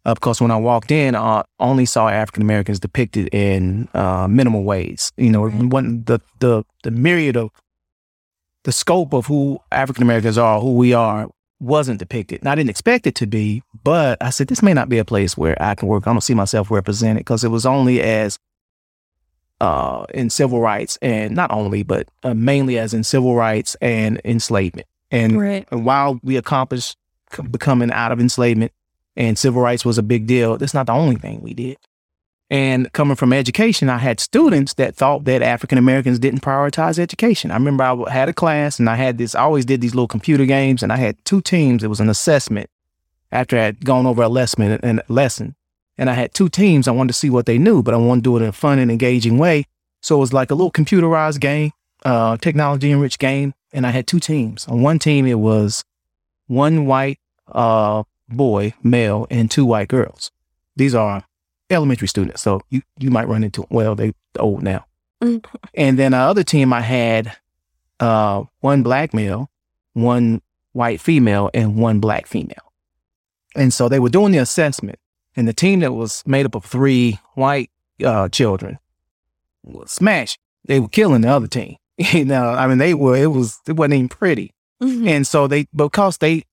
[0.04, 4.62] uh, because when I walked in, I only saw African Americans depicted in uh, minimal
[4.62, 5.10] ways.
[5.16, 7.50] You know, when the the the myriad of
[8.64, 12.40] the scope of who African Americans are, who we are, wasn't depicted.
[12.40, 15.04] And I didn't expect it to be, but I said this may not be a
[15.04, 16.06] place where I can work.
[16.06, 18.38] I don't see myself represented because it was only as
[19.62, 24.20] uh, in civil rights, and not only, but uh, mainly as in civil rights and
[24.26, 24.86] enslavement.
[25.12, 25.68] And, right.
[25.70, 26.96] and while we accomplished
[27.50, 28.72] becoming out of enslavement,
[29.16, 30.56] and civil rights was a big deal.
[30.56, 31.76] That's not the only thing we did.
[32.50, 37.50] And coming from education, I had students that thought that African Americans didn't prioritize education.
[37.50, 40.08] I remember I had a class and I had this, I always did these little
[40.08, 41.82] computer games and I had two teams.
[41.82, 42.68] It was an assessment
[43.30, 45.54] after I had gone over a lesson and lesson.
[45.96, 46.88] And I had two teams.
[46.88, 48.52] I wanted to see what they knew, but I wanted to do it in a
[48.52, 49.64] fun and engaging way.
[50.02, 51.72] So it was like a little computerized game,
[52.04, 53.54] uh, technology enriched game.
[53.72, 54.66] And I had two teams.
[54.68, 55.84] On one team, it was
[56.46, 60.30] one white, uh, boy, male, and two white girls.
[60.76, 61.24] These are
[61.70, 64.84] elementary students, so you you might run into well, they old now.
[65.22, 65.56] Mm-hmm.
[65.74, 67.36] And then our other team, I had
[68.00, 69.50] uh, one black male,
[69.94, 72.72] one white female, and one black female.
[73.54, 74.98] And so they were doing the assessment,
[75.36, 77.70] and the team that was made up of three white
[78.04, 78.78] uh, children
[79.62, 80.38] was smashed.
[80.64, 81.76] They were killing the other team.
[82.12, 83.16] you know, I mean, they were.
[83.16, 83.60] It was.
[83.66, 84.52] It wasn't even pretty.
[84.82, 85.06] Mm-hmm.
[85.06, 86.44] And so they, because they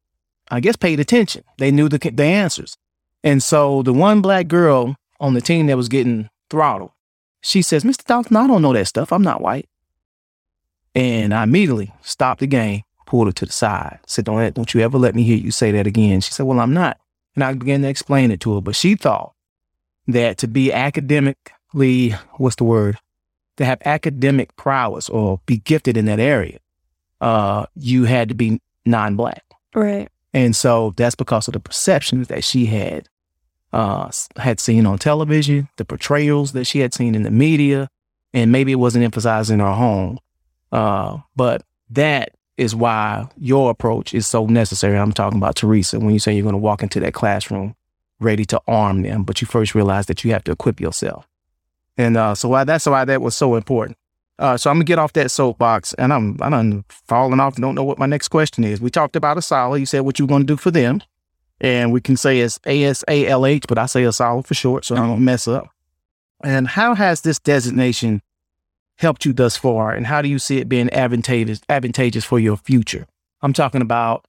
[0.52, 1.44] I guess, paid attention.
[1.58, 2.78] They knew the, the answers.
[3.24, 6.92] And so the one black girl on the team that was getting throttled,
[7.42, 8.06] she says, Mr.
[8.06, 9.12] Dawson, I don't know that stuff.
[9.12, 9.68] I'm not white.
[10.96, 14.82] And I immediately stopped the game, pulled her to the side, said, don't, don't you
[14.82, 16.22] ever let me hear you say that again.
[16.22, 16.98] She said, Well, I'm not.
[17.36, 18.62] And I began to explain it to her.
[18.62, 19.34] But she thought
[20.08, 22.98] that to be academically, what's the word?
[23.60, 26.60] To have academic prowess or be gifted in that area,
[27.22, 29.44] uh, you had to be non black.
[29.76, 30.10] Right.
[30.34, 33.08] And so that's because of the perceptions that she had
[33.74, 37.90] uh, had seen on television, the portrayals that she had seen in the media,
[38.34, 40.20] and maybe it wasn't emphasized in her home.
[40.72, 44.98] Uh, but that is why your approach is so necessary.
[44.98, 47.76] I'm talking about Teresa when you say you're going to walk into that classroom
[48.20, 51.29] ready to arm them, but you first realize that you have to equip yourself.
[52.00, 53.98] And uh, so why that's why that was so important.
[54.40, 57.58] Uh, so I'm gonna get off that soapbox, and I'm I done falling off.
[57.58, 58.80] Don't know what my next question is.
[58.80, 59.78] We talked about Asala.
[59.78, 61.04] You said what you were gonna do for them,
[61.60, 64.54] and we can say it's A S A L H, but I say Asala for
[64.54, 65.68] short, so I don't mess up.
[66.42, 68.22] And how has this designation
[68.96, 72.56] helped you thus far, and how do you see it being advantageous advantageous for your
[72.56, 73.08] future?
[73.42, 74.26] I'm talking about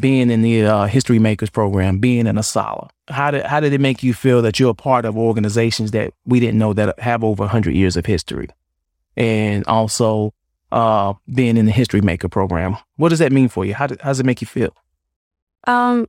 [0.00, 2.90] being in the uh, History Makers program, being in Asala.
[3.08, 6.14] How did how did it make you feel that you're a part of organizations that
[6.24, 8.48] we didn't know that have over 100 years of history?
[9.16, 10.32] and also
[10.72, 12.76] uh, being in the History Maker program.
[12.96, 13.74] What does that mean for you?
[13.74, 14.74] How, how does it make you feel?
[15.66, 16.06] Um,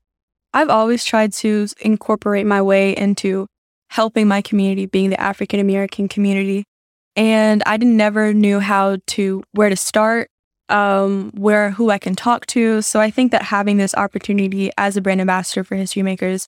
[0.53, 3.47] I've always tried to incorporate my way into
[3.89, 6.65] helping my community, being the African American community.
[7.15, 10.29] And I never knew how to, where to start,
[10.67, 12.81] um, where, who I can talk to.
[12.81, 16.47] So I think that having this opportunity as a brand ambassador for History Makers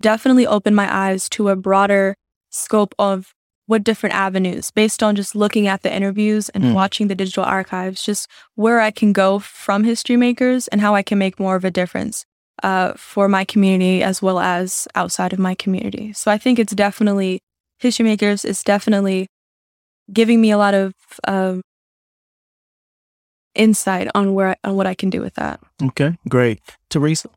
[0.00, 2.14] definitely opened my eyes to a broader
[2.50, 3.34] scope of
[3.66, 6.72] what different avenues based on just looking at the interviews and mm.
[6.72, 11.02] watching the digital archives, just where I can go from history makers and how I
[11.02, 12.24] can make more of a difference
[12.62, 16.14] uh, for my community as well as outside of my community.
[16.14, 17.40] So I think it's definitely
[17.78, 19.28] history makers is definitely
[20.10, 21.60] giving me a lot of um,
[23.54, 25.60] insight on where on what I can do with that.
[25.82, 27.28] Okay, great, Teresa.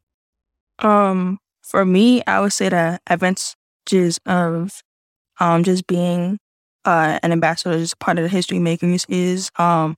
[0.80, 4.82] Um, for me, I would say the advantages of
[5.40, 6.38] um, just being
[6.86, 9.96] uh, an ambassador, just part of the history makers, is um,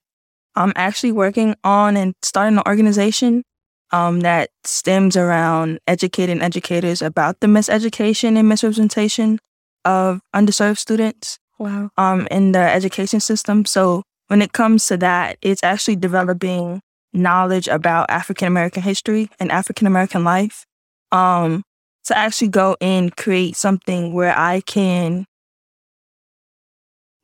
[0.56, 3.44] I'm actually working on and starting an organization
[3.92, 9.40] um, that stems around educating educators about the miseducation and misrepresentation
[9.86, 11.90] of underserved students wow.
[11.98, 13.66] um, in the education system.
[13.66, 16.82] So when it comes to that, it's actually developing
[17.14, 20.66] knowledge about African American history and African American life.
[21.14, 21.64] Um,
[22.06, 25.26] to actually go and create something where I can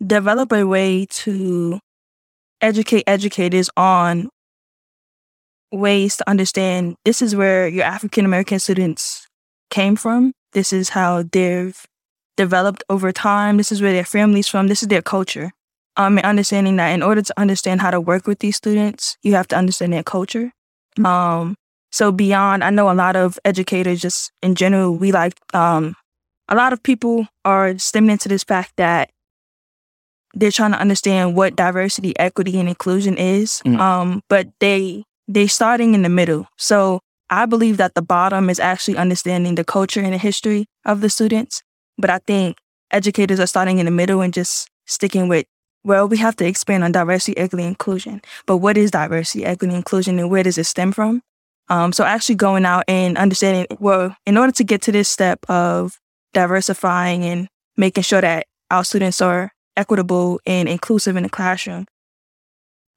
[0.06, 1.80] develop a way to
[2.62, 4.30] educate educators on
[5.72, 9.28] ways to understand this is where your African American students
[9.70, 10.34] came from.
[10.54, 11.86] This is how they've
[12.38, 13.58] developed over time.
[13.58, 14.68] This is where their family's from.
[14.68, 15.52] This is their culture.
[15.98, 19.34] Um, and understanding that in order to understand how to work with these students, you
[19.34, 20.54] have to understand their culture.
[21.04, 21.56] Um,
[21.92, 25.96] so beyond, I know a lot of educators just in general, we like, um,
[26.48, 29.12] a lot of people are stemming into this fact that
[30.34, 33.62] they're trying to understand what diversity, equity, and inclusion is.
[33.66, 33.80] Mm.
[33.80, 36.48] Um, but they they starting in the middle.
[36.58, 41.02] So I believe that the bottom is actually understanding the culture and the history of
[41.02, 41.62] the students.
[41.98, 42.58] But I think
[42.92, 45.46] educators are starting in the middle and just sticking with,
[45.84, 48.22] well, we have to expand on diversity, equity, inclusion.
[48.48, 51.22] But what is diversity, equity, inclusion, and where does it stem from?
[51.70, 55.40] Um, so actually going out and understanding, well, in order to get to this step
[55.50, 56.00] of
[56.34, 61.86] diversifying and making sure that our students are equitable and inclusive in the classroom,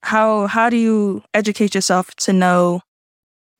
[0.02, 2.80] how how do you educate yourself to know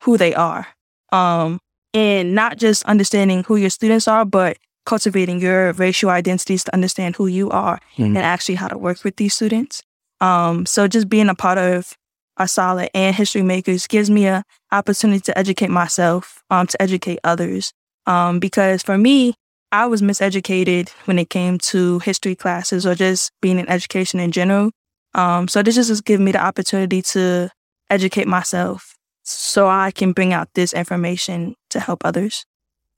[0.03, 0.67] who they are?
[1.13, 1.61] Um,
[1.95, 7.17] and not just understanding who your students are, but cultivating your racial identities to understand
[7.17, 8.17] who you are mm-hmm.
[8.17, 9.83] and actually how to work with these students.
[10.21, 11.97] Um, so just being a part of
[12.39, 17.73] ASALH and History Makers gives me an opportunity to educate myself, um, to educate others.
[18.07, 19.35] Um, because for me,
[19.71, 24.33] I was miseducated when it came to history classes or just being in education in
[24.33, 24.71] general.
[25.15, 27.51] Um, so this just gives me the opportunity to
[27.91, 32.45] educate myself so I can bring out this information to help others.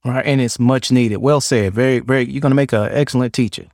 [0.04, 1.18] Right, and it's much needed.
[1.18, 1.74] Well said.
[1.74, 2.24] Very, very.
[2.24, 3.66] You're going to make an excellent teacher.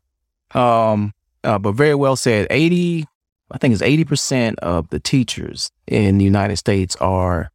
[0.53, 2.47] Um, uh, but very well said.
[2.51, 3.07] Eighty,
[3.51, 7.51] I think it's eighty percent of the teachers in the United States are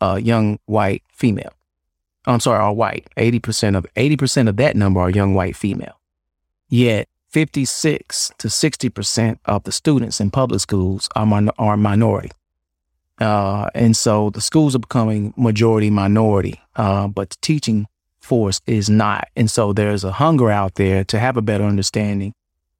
[0.00, 1.52] uh, young white female.
[2.26, 3.08] I'm sorry, are white.
[3.16, 6.00] Eighty percent of eighty percent of that number are young white female.
[6.68, 12.30] Yet 56 to 60% of the students in public schools are, are minority.
[13.20, 17.88] Uh, and so the schools are becoming majority minority, uh, but the teaching
[18.20, 19.28] force is not.
[19.36, 22.32] And so there's a hunger out there to have a better understanding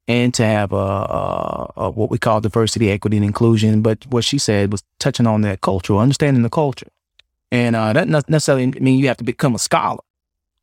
[0.09, 3.83] and to have a, a, a, what we call diversity, equity, and inclusion.
[3.83, 6.89] But what she said was touching on that culture, understanding the culture.
[7.51, 10.01] And uh, that doesn't necessarily mean you have to become a scholar.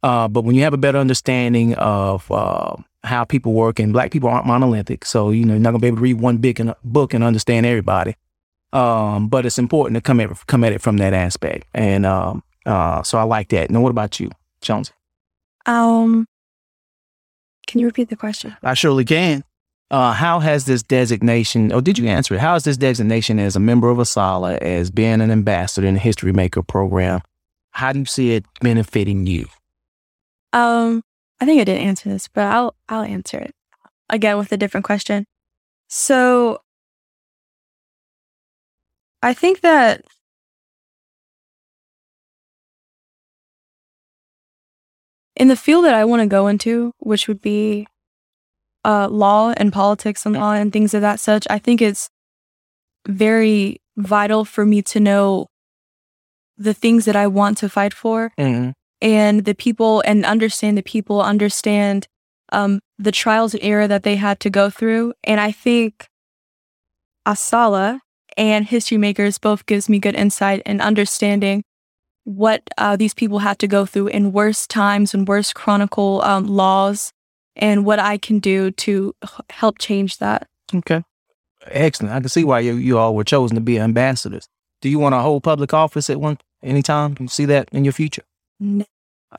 [0.01, 4.11] Uh, but when you have a better understanding of uh, how people work, and black
[4.11, 6.61] people aren't monolithic, so you know you're not gonna be able to read one big
[6.83, 8.15] book and understand everybody.
[8.73, 12.43] Um, but it's important to come at come at it from that aspect, and um,
[12.65, 13.71] uh, so I like that.
[13.71, 14.29] Now, what about you,
[14.61, 14.91] Jones?
[15.65, 16.27] Um,
[17.67, 18.55] can you repeat the question?
[18.63, 19.43] I surely can.
[19.91, 22.39] Uh, how has this designation, or did you answer it?
[22.39, 25.99] How has this designation as a member of ASALA, as being an ambassador in the
[25.99, 27.21] History Maker program,
[27.71, 29.47] how do you see it benefiting you?
[30.51, 31.03] Um,
[31.39, 33.53] I think I did answer this, but I'll I'll answer it
[34.09, 35.25] again with a different question.
[35.89, 36.61] So
[39.21, 40.03] I think that
[45.35, 47.87] in the field that I want to go into, which would be
[48.85, 52.09] uh, law and politics and law and things of that such, I think it's
[53.07, 55.47] very vital for me to know
[56.57, 58.31] the things that I want to fight for.
[58.37, 58.71] Mm-hmm
[59.03, 62.07] and the people and understand the people, understand
[62.53, 65.13] um, the trials and error that they had to go through.
[65.25, 66.07] And I think
[67.27, 67.99] Asala
[68.37, 71.63] and History Makers both gives me good insight and understanding
[72.25, 76.47] what uh, these people had to go through in worse times and worse chronicle um,
[76.47, 77.11] laws
[77.55, 79.15] and what I can do to
[79.49, 80.47] help change that.
[80.73, 81.03] Okay.
[81.67, 82.13] Excellent.
[82.13, 84.47] I can see why you, you all were chosen to be ambassadors.
[84.81, 87.15] Do you want to hold public office at one anytime?
[87.15, 88.23] Can you see that in your future?
[88.59, 88.85] No.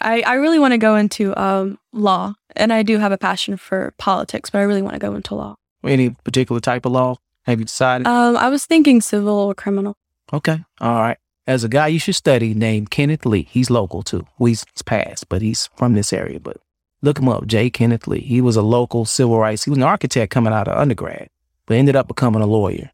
[0.00, 3.56] I, I really want to go into um, law, and I do have a passion
[3.56, 5.54] for politics, but I really want to go into law.
[5.84, 7.16] Any particular type of law?
[7.44, 8.06] Have you decided?
[8.06, 9.96] Um, I was thinking civil or criminal.
[10.32, 11.18] Okay, all right.
[11.46, 13.46] As a guy you should study named Kenneth Lee.
[13.50, 14.26] He's local too.
[14.38, 16.40] Well, he's passed, but he's from this area.
[16.40, 16.56] But
[17.02, 17.68] look him up, J.
[17.68, 18.20] Kenneth Lee.
[18.20, 19.64] He was a local civil rights.
[19.64, 21.28] He was an architect coming out of undergrad,
[21.66, 22.90] but ended up becoming a lawyer,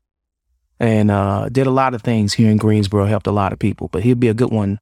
[0.81, 3.07] and uh, did a lot of things here in Greensboro.
[3.07, 3.89] Helped a lot of people.
[3.89, 4.81] But he'd be a good one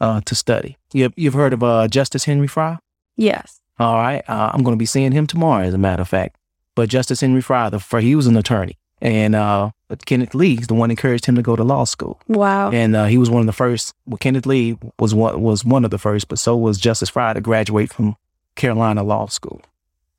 [0.00, 0.78] uh, to study.
[0.92, 2.78] You've, you've heard of uh, Justice Henry Frye?
[3.16, 3.60] Yes.
[3.78, 4.22] All right.
[4.28, 6.36] Uh, I'm going to be seeing him tomorrow, as a matter of fact.
[6.74, 8.78] But Justice Henry Frye, the, for, he was an attorney.
[9.00, 9.70] And uh,
[10.04, 12.20] Kenneth Lee is the one encouraged him to go to law school.
[12.28, 12.70] Wow.
[12.70, 13.94] And uh, he was one of the first.
[14.06, 17.32] Well, Kenneth Lee was one, was one of the first, but so was Justice Frye
[17.32, 18.16] to graduate from
[18.56, 19.62] Carolina Law School.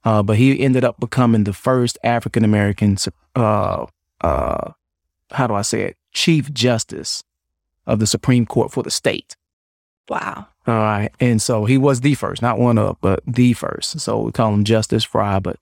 [0.04, 2.98] Uh, but he ended up becoming the first African American,
[3.36, 3.86] uh,
[4.22, 4.72] uh,
[5.32, 7.24] how do I say it, Chief Justice
[7.86, 9.36] of the Supreme Court for the state.
[10.10, 10.48] Wow.
[10.68, 11.12] All right.
[11.20, 14.00] And so he was the first, not one of, but the first.
[14.00, 15.58] So we call him Justice Frye, But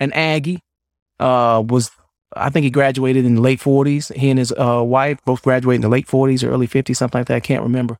[0.00, 0.62] an Aggie
[1.18, 1.90] uh, was
[2.36, 4.14] I think he graduated in the late 40s.
[4.14, 7.20] He and his uh, wife both graduated in the late 40s or early 50s, something
[7.20, 7.36] like that.
[7.36, 7.98] I can't remember.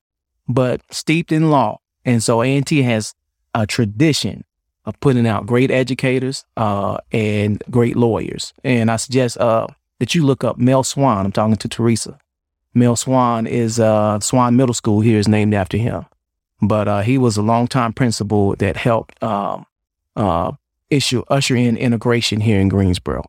[0.49, 1.79] But steeped in law.
[2.05, 3.15] And so A&T has
[3.55, 4.45] a tradition
[4.85, 8.53] of putting out great educators uh, and great lawyers.
[8.65, 9.69] And I suggest uh,
[9.99, 11.25] that you look up Mel Swann.
[11.25, 12.19] I'm talking to Teresa.
[12.75, 16.07] Mel Swann is uh, Swann Middle School here is named after him.
[16.61, 19.67] But uh, he was a longtime principal that helped um,
[20.17, 20.53] uh,
[20.91, 23.25] issue usher in integration here in Greensboro.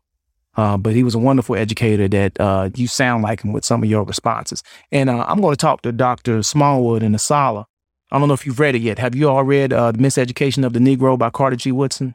[0.56, 3.82] Uh, but he was a wonderful educator that uh, you sound like him with some
[3.82, 4.62] of your responses.
[4.92, 6.42] And uh, I'm going to talk to Dr.
[6.42, 7.64] Smallwood in Asala.
[8.12, 8.98] I don't know if you've read it yet.
[8.98, 11.72] Have you all read uh, The Miseducation of the Negro by Carter G.
[11.72, 12.14] Woodson?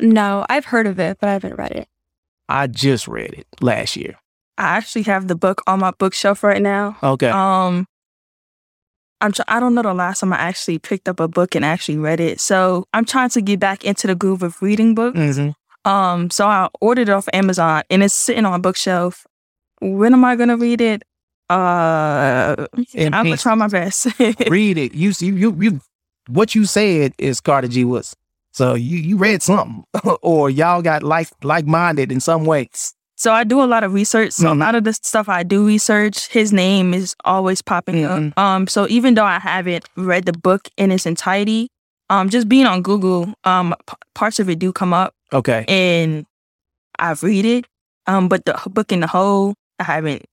[0.00, 1.88] No, I've heard of it, but I haven't read it.
[2.48, 4.16] I just read it last year.
[4.58, 6.96] I actually have the book on my bookshelf right now.
[7.02, 7.28] Okay.
[7.30, 7.86] Um,
[9.20, 11.64] I'm tr- I don't know the last time I actually picked up a book and
[11.64, 12.40] actually read it.
[12.40, 15.18] So I'm trying to get back into the groove of reading books.
[15.18, 15.50] Mm-hmm.
[15.84, 19.26] Um, so I ordered it off Amazon and it's sitting on a bookshelf.
[19.80, 21.02] When am I gonna read it?
[21.48, 24.06] Uh, And I'm gonna try my best.
[24.48, 24.94] read it.
[24.94, 25.80] You see, you you
[26.28, 27.84] what you said is Carter G.
[27.84, 28.16] Woodson.
[28.52, 29.84] So you you read something,
[30.22, 32.94] or y'all got like like minded in some ways.
[33.16, 34.32] So I do a lot of research.
[34.32, 34.52] So Mhm.
[34.52, 38.32] a lot of the stuff I do research, his name is always popping Mhm.
[38.32, 38.38] up.
[38.38, 41.68] Um, so even though I haven't read the book in its entirety,
[42.08, 45.64] um, just being on Google, um, p- parts of it do come up, Okay.
[45.68, 46.26] and
[46.98, 47.66] I've read it.
[48.06, 50.24] Um, but the book in the whole, I haven't.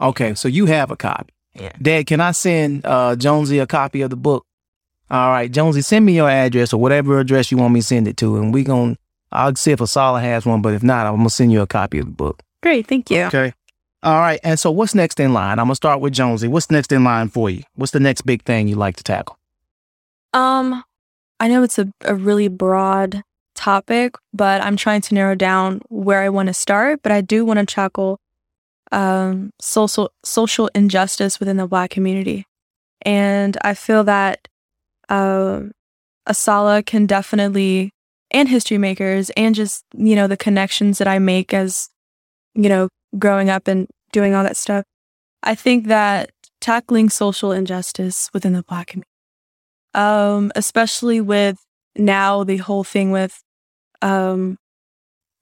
[0.00, 0.34] Okay.
[0.34, 1.32] So you have a copy.
[1.54, 1.72] Yeah.
[1.80, 4.44] Dad, can I send uh, Jonesy a copy of the book?
[5.10, 8.08] All right, Jonesy, send me your address or whatever address you want me to send
[8.08, 8.96] it to, and we gon'
[9.30, 11.98] I'll see if Asala has one, but if not, I'm gonna send you a copy
[11.98, 12.42] of the book.
[12.62, 13.24] Great, thank you.
[13.24, 13.52] Okay.
[14.02, 14.40] All right.
[14.42, 15.58] And so, what's next in line?
[15.58, 16.48] I'm gonna start with Jonesy.
[16.48, 17.62] What's next in line for you?
[17.74, 19.38] What's the next big thing you like to tackle?
[20.32, 20.82] Um,
[21.40, 23.22] I know it's a, a really broad
[23.54, 27.00] topic, but I'm trying to narrow down where I want to start.
[27.02, 28.18] But I do want to tackle
[28.90, 32.46] um, social social injustice within the Black community,
[33.02, 34.48] and I feel that
[35.08, 35.72] um,
[36.28, 37.90] Asala can definitely,
[38.30, 41.88] and history makers, and just you know the connections that I make as
[42.54, 42.88] you know
[43.18, 44.84] growing up and doing all that stuff.
[45.42, 46.30] I think that
[46.60, 49.08] tackling social injustice within the Black community
[49.94, 51.58] um, especially with
[51.96, 53.42] now the whole thing with
[54.02, 54.58] um,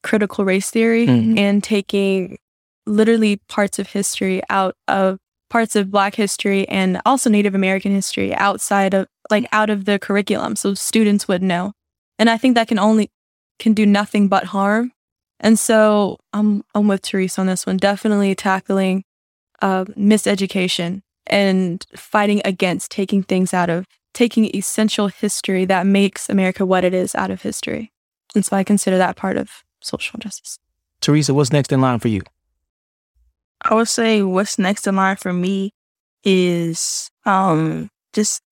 [0.02, 1.38] critical race theory Mhm.
[1.38, 2.38] and taking
[2.86, 5.18] literally parts of history out of
[5.50, 9.98] parts of Black history and also Native American history outside of like out of the
[9.98, 11.72] curriculum, so students would know.
[12.18, 13.10] And I think that can only
[13.58, 14.92] can do nothing but harm.
[15.38, 17.76] And so I'm I'm with Teresa on this one.
[17.76, 19.04] Definitely tackling
[19.62, 26.66] uh, miseducation and fighting against taking things out of taking essential history that makes America
[26.66, 27.92] what it is out of history.
[28.34, 29.50] And so I consider that part of
[29.80, 30.58] social justice.
[31.00, 32.22] Teresa, what's next in line for you?
[33.62, 35.72] I would say what's next in line for me
[36.24, 38.42] is um just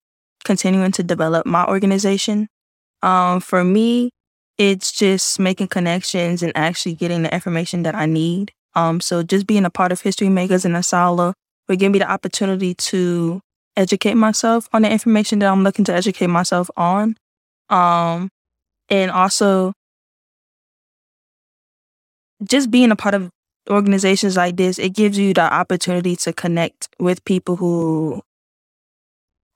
[0.43, 2.47] continuing to develop my organization.
[3.01, 4.11] Um for me,
[4.57, 8.51] it's just making connections and actually getting the information that I need.
[8.75, 11.33] Um so just being a part of History Makers and Asala
[11.67, 13.41] would give me the opportunity to
[13.79, 17.15] educate myself on the information that I'm looking to educate myself on.
[17.69, 18.29] Um
[18.89, 19.73] and also
[22.43, 23.29] just being a part of
[23.69, 28.21] organizations like this, it gives you the opportunity to connect with people who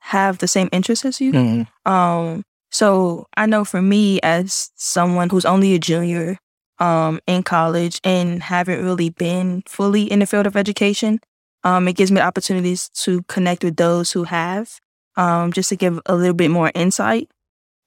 [0.00, 1.32] have the same interests as you.
[1.32, 1.90] Mm-hmm.
[1.90, 6.38] Um, so I know for me, as someone who's only a junior
[6.78, 11.20] um, in college and haven't really been fully in the field of education,
[11.64, 14.80] um, it gives me opportunities to connect with those who have,
[15.16, 17.30] um, just to give a little bit more insight.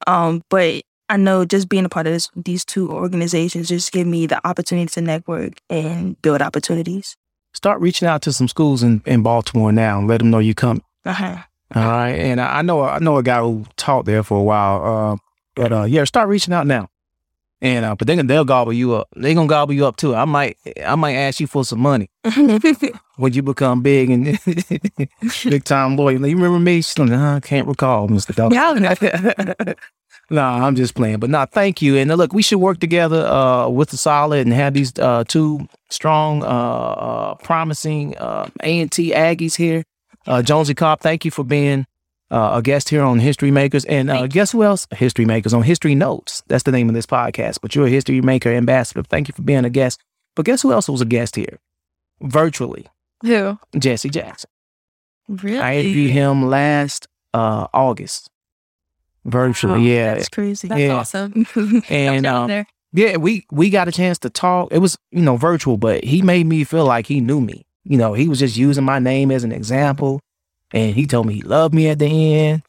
[0.06, 4.06] Um, but I know just being a part of this, these two organizations just give
[4.06, 7.16] me the opportunity to network and build opportunities.
[7.54, 10.54] Start reaching out to some schools in, in Baltimore now and let them know you
[10.54, 10.82] come.
[11.04, 11.38] Uh-huh.
[11.74, 12.12] All right.
[12.12, 14.84] And I I know I know a guy who taught there for a while.
[14.84, 15.16] Uh,
[15.54, 16.88] but uh, yeah, start reaching out now.
[17.60, 19.08] And uh, but they they'll gobble you up.
[19.16, 20.14] They gonna gobble you up too.
[20.14, 20.56] I might
[20.86, 22.08] I might ask you for some money
[23.16, 24.38] when you become big and
[25.44, 26.12] big time lawyer.
[26.24, 26.76] You remember me?
[26.76, 28.52] She's like, "Nah, I can't recall, Mister Dog.
[28.52, 28.74] Yeah.
[30.30, 31.18] no, I'm just playing.
[31.18, 31.96] But no, thank you.
[31.96, 35.24] And uh, look, we should work together uh, with the solid and have these uh,
[35.26, 39.84] two strong, uh, uh, promising uh, A&T Aggies here.
[40.26, 41.86] Uh, Jonesy Cobb, thank you for being
[42.30, 43.84] uh, a guest here on History Makers.
[43.86, 44.86] And uh, guess who else?
[44.94, 46.42] History Makers on History Notes.
[46.48, 47.58] That's the name of this podcast.
[47.62, 49.02] But you're a History Maker ambassador.
[49.02, 50.00] Thank you for being a guest.
[50.36, 51.58] But guess who else was a guest here?
[52.20, 52.86] Virtually,
[53.22, 53.58] Who?
[53.78, 54.50] Jesse Jackson.
[55.28, 55.58] Really?
[55.58, 58.30] I interviewed him last uh, August.
[59.24, 60.14] Virtually, yeah.
[60.14, 60.68] That's crazy.
[60.68, 60.94] That's Yeah.
[60.94, 61.46] awesome.
[61.88, 62.64] And um.
[62.94, 64.68] Yeah, we we got a chance to talk.
[64.72, 67.66] It was, you know, virtual, but he made me feel like he knew me.
[67.84, 70.20] You know, he was just using my name as an example.
[70.72, 72.62] And he told me he loved me at the end.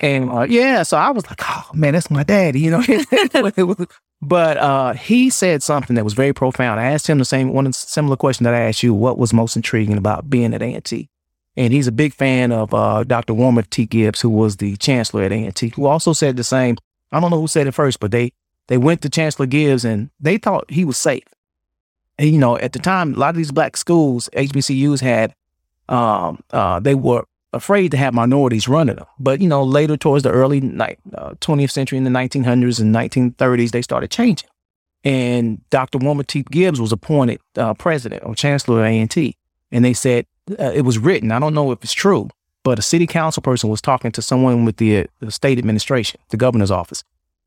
[0.00, 2.82] and uh, yeah, so I was like, oh man, that's my daddy, you know.
[4.22, 6.80] but uh, he said something that was very profound.
[6.80, 8.94] I asked him the same one similar question that I asked you.
[8.94, 11.08] What was most intriguing about being at A&T?
[11.56, 13.34] And he's a big fan of uh, Dr.
[13.34, 13.86] Warmoth T.
[13.86, 16.76] Gibbs, who was the chancellor at A&T, who also said the same.
[17.12, 18.32] I don't know who said it first, but they
[18.68, 21.24] they went to Chancellor Gibbs and they thought he was safe.
[22.18, 25.34] And, you know, at the time, a lot of these black schools, HBCUs had,
[25.88, 27.24] um, uh, they were
[27.54, 29.06] afraid to have minorities running them.
[29.18, 32.94] But, you know, later towards the early ni- uh, 20th century in the 1900s and
[32.94, 34.48] 1930s, they started changing.
[35.04, 35.98] And Dr.
[35.98, 36.44] Warmoth T.
[36.50, 39.36] Gibbs was appointed uh, president or chancellor of A&T.
[39.70, 40.26] And they said
[40.58, 42.28] uh, it was written, I don't know if it's true,
[42.62, 46.20] but a city council person was talking to someone with the, uh, the state administration,
[46.30, 47.04] the governor's office.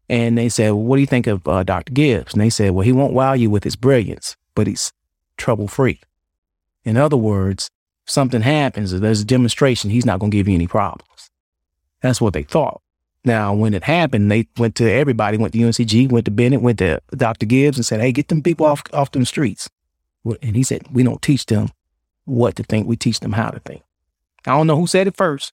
[0.09, 1.91] And they said, well, what do you think of uh, Dr.
[1.91, 2.33] Gibbs?
[2.33, 4.93] And they said, well, he won't wow you with his brilliance, but he's
[5.35, 5.99] trouble free.
[6.83, 7.69] In other words,
[8.07, 11.29] if something happens, if there's a demonstration, he's not going to give you any problems.
[12.01, 12.81] That's what they thought.
[13.25, 16.79] Now, when it happened, they went to everybody, went to UNCG, went to Bennett, went
[16.79, 17.45] to Dr.
[17.45, 19.69] Gibbs and said, hey, get them people off, off them streets.
[20.41, 21.69] And he said, we don't teach them
[22.25, 22.87] what to think.
[22.87, 23.83] We teach them how to think.
[24.45, 25.51] I don't know who said it first,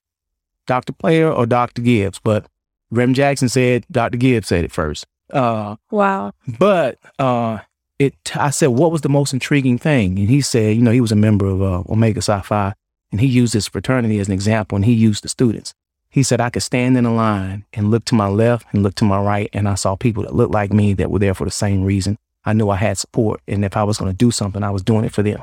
[0.67, 0.93] Dr.
[0.93, 1.83] Player or Dr.
[1.83, 2.47] Gibbs, but
[2.91, 4.19] Rem Jackson said Dr.
[4.19, 5.07] Gibbs said it first.
[5.33, 6.33] Uh, wow.
[6.59, 7.59] But uh,
[7.99, 10.19] it, I said, what was the most intriguing thing?
[10.19, 12.75] And he said, you know, he was a member of uh, Omega Psi Phi,
[13.13, 15.75] and he used his fraternity as an example, and he used the students.
[16.09, 18.95] He said, I could stand in a line and look to my left and look
[18.97, 21.45] to my right, and I saw people that looked like me that were there for
[21.45, 22.19] the same reason.
[22.45, 24.83] I knew I had support, and if I was going to do something, I was
[24.83, 25.43] doing it for them.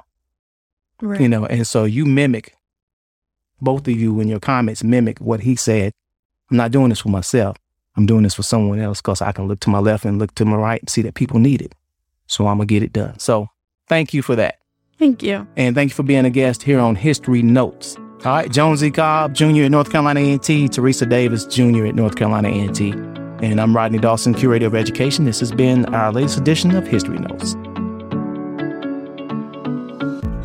[1.01, 1.19] Right.
[1.19, 2.55] You know, and so you mimic,
[3.59, 5.93] both of you in your comments mimic what he said
[6.51, 7.55] I'm not doing this for myself.
[7.95, 10.35] I'm doing this for someone else because I can look to my left and look
[10.35, 11.73] to my right and see that people need it.
[12.31, 13.19] So I'm going to get it done.
[13.19, 13.47] So
[13.87, 14.59] thank you for that.
[14.97, 15.47] Thank you.
[15.57, 17.97] And thank you for being a guest here on History Notes.
[18.23, 18.91] All right, Jones E.
[18.91, 19.63] Cobb Jr.
[19.63, 21.87] at North Carolina A&T, Teresa Davis Jr.
[21.87, 22.91] at North Carolina A&T.
[22.91, 25.25] And I'm Rodney Dawson, Curator of Education.
[25.25, 27.55] This has been our latest edition of History Notes.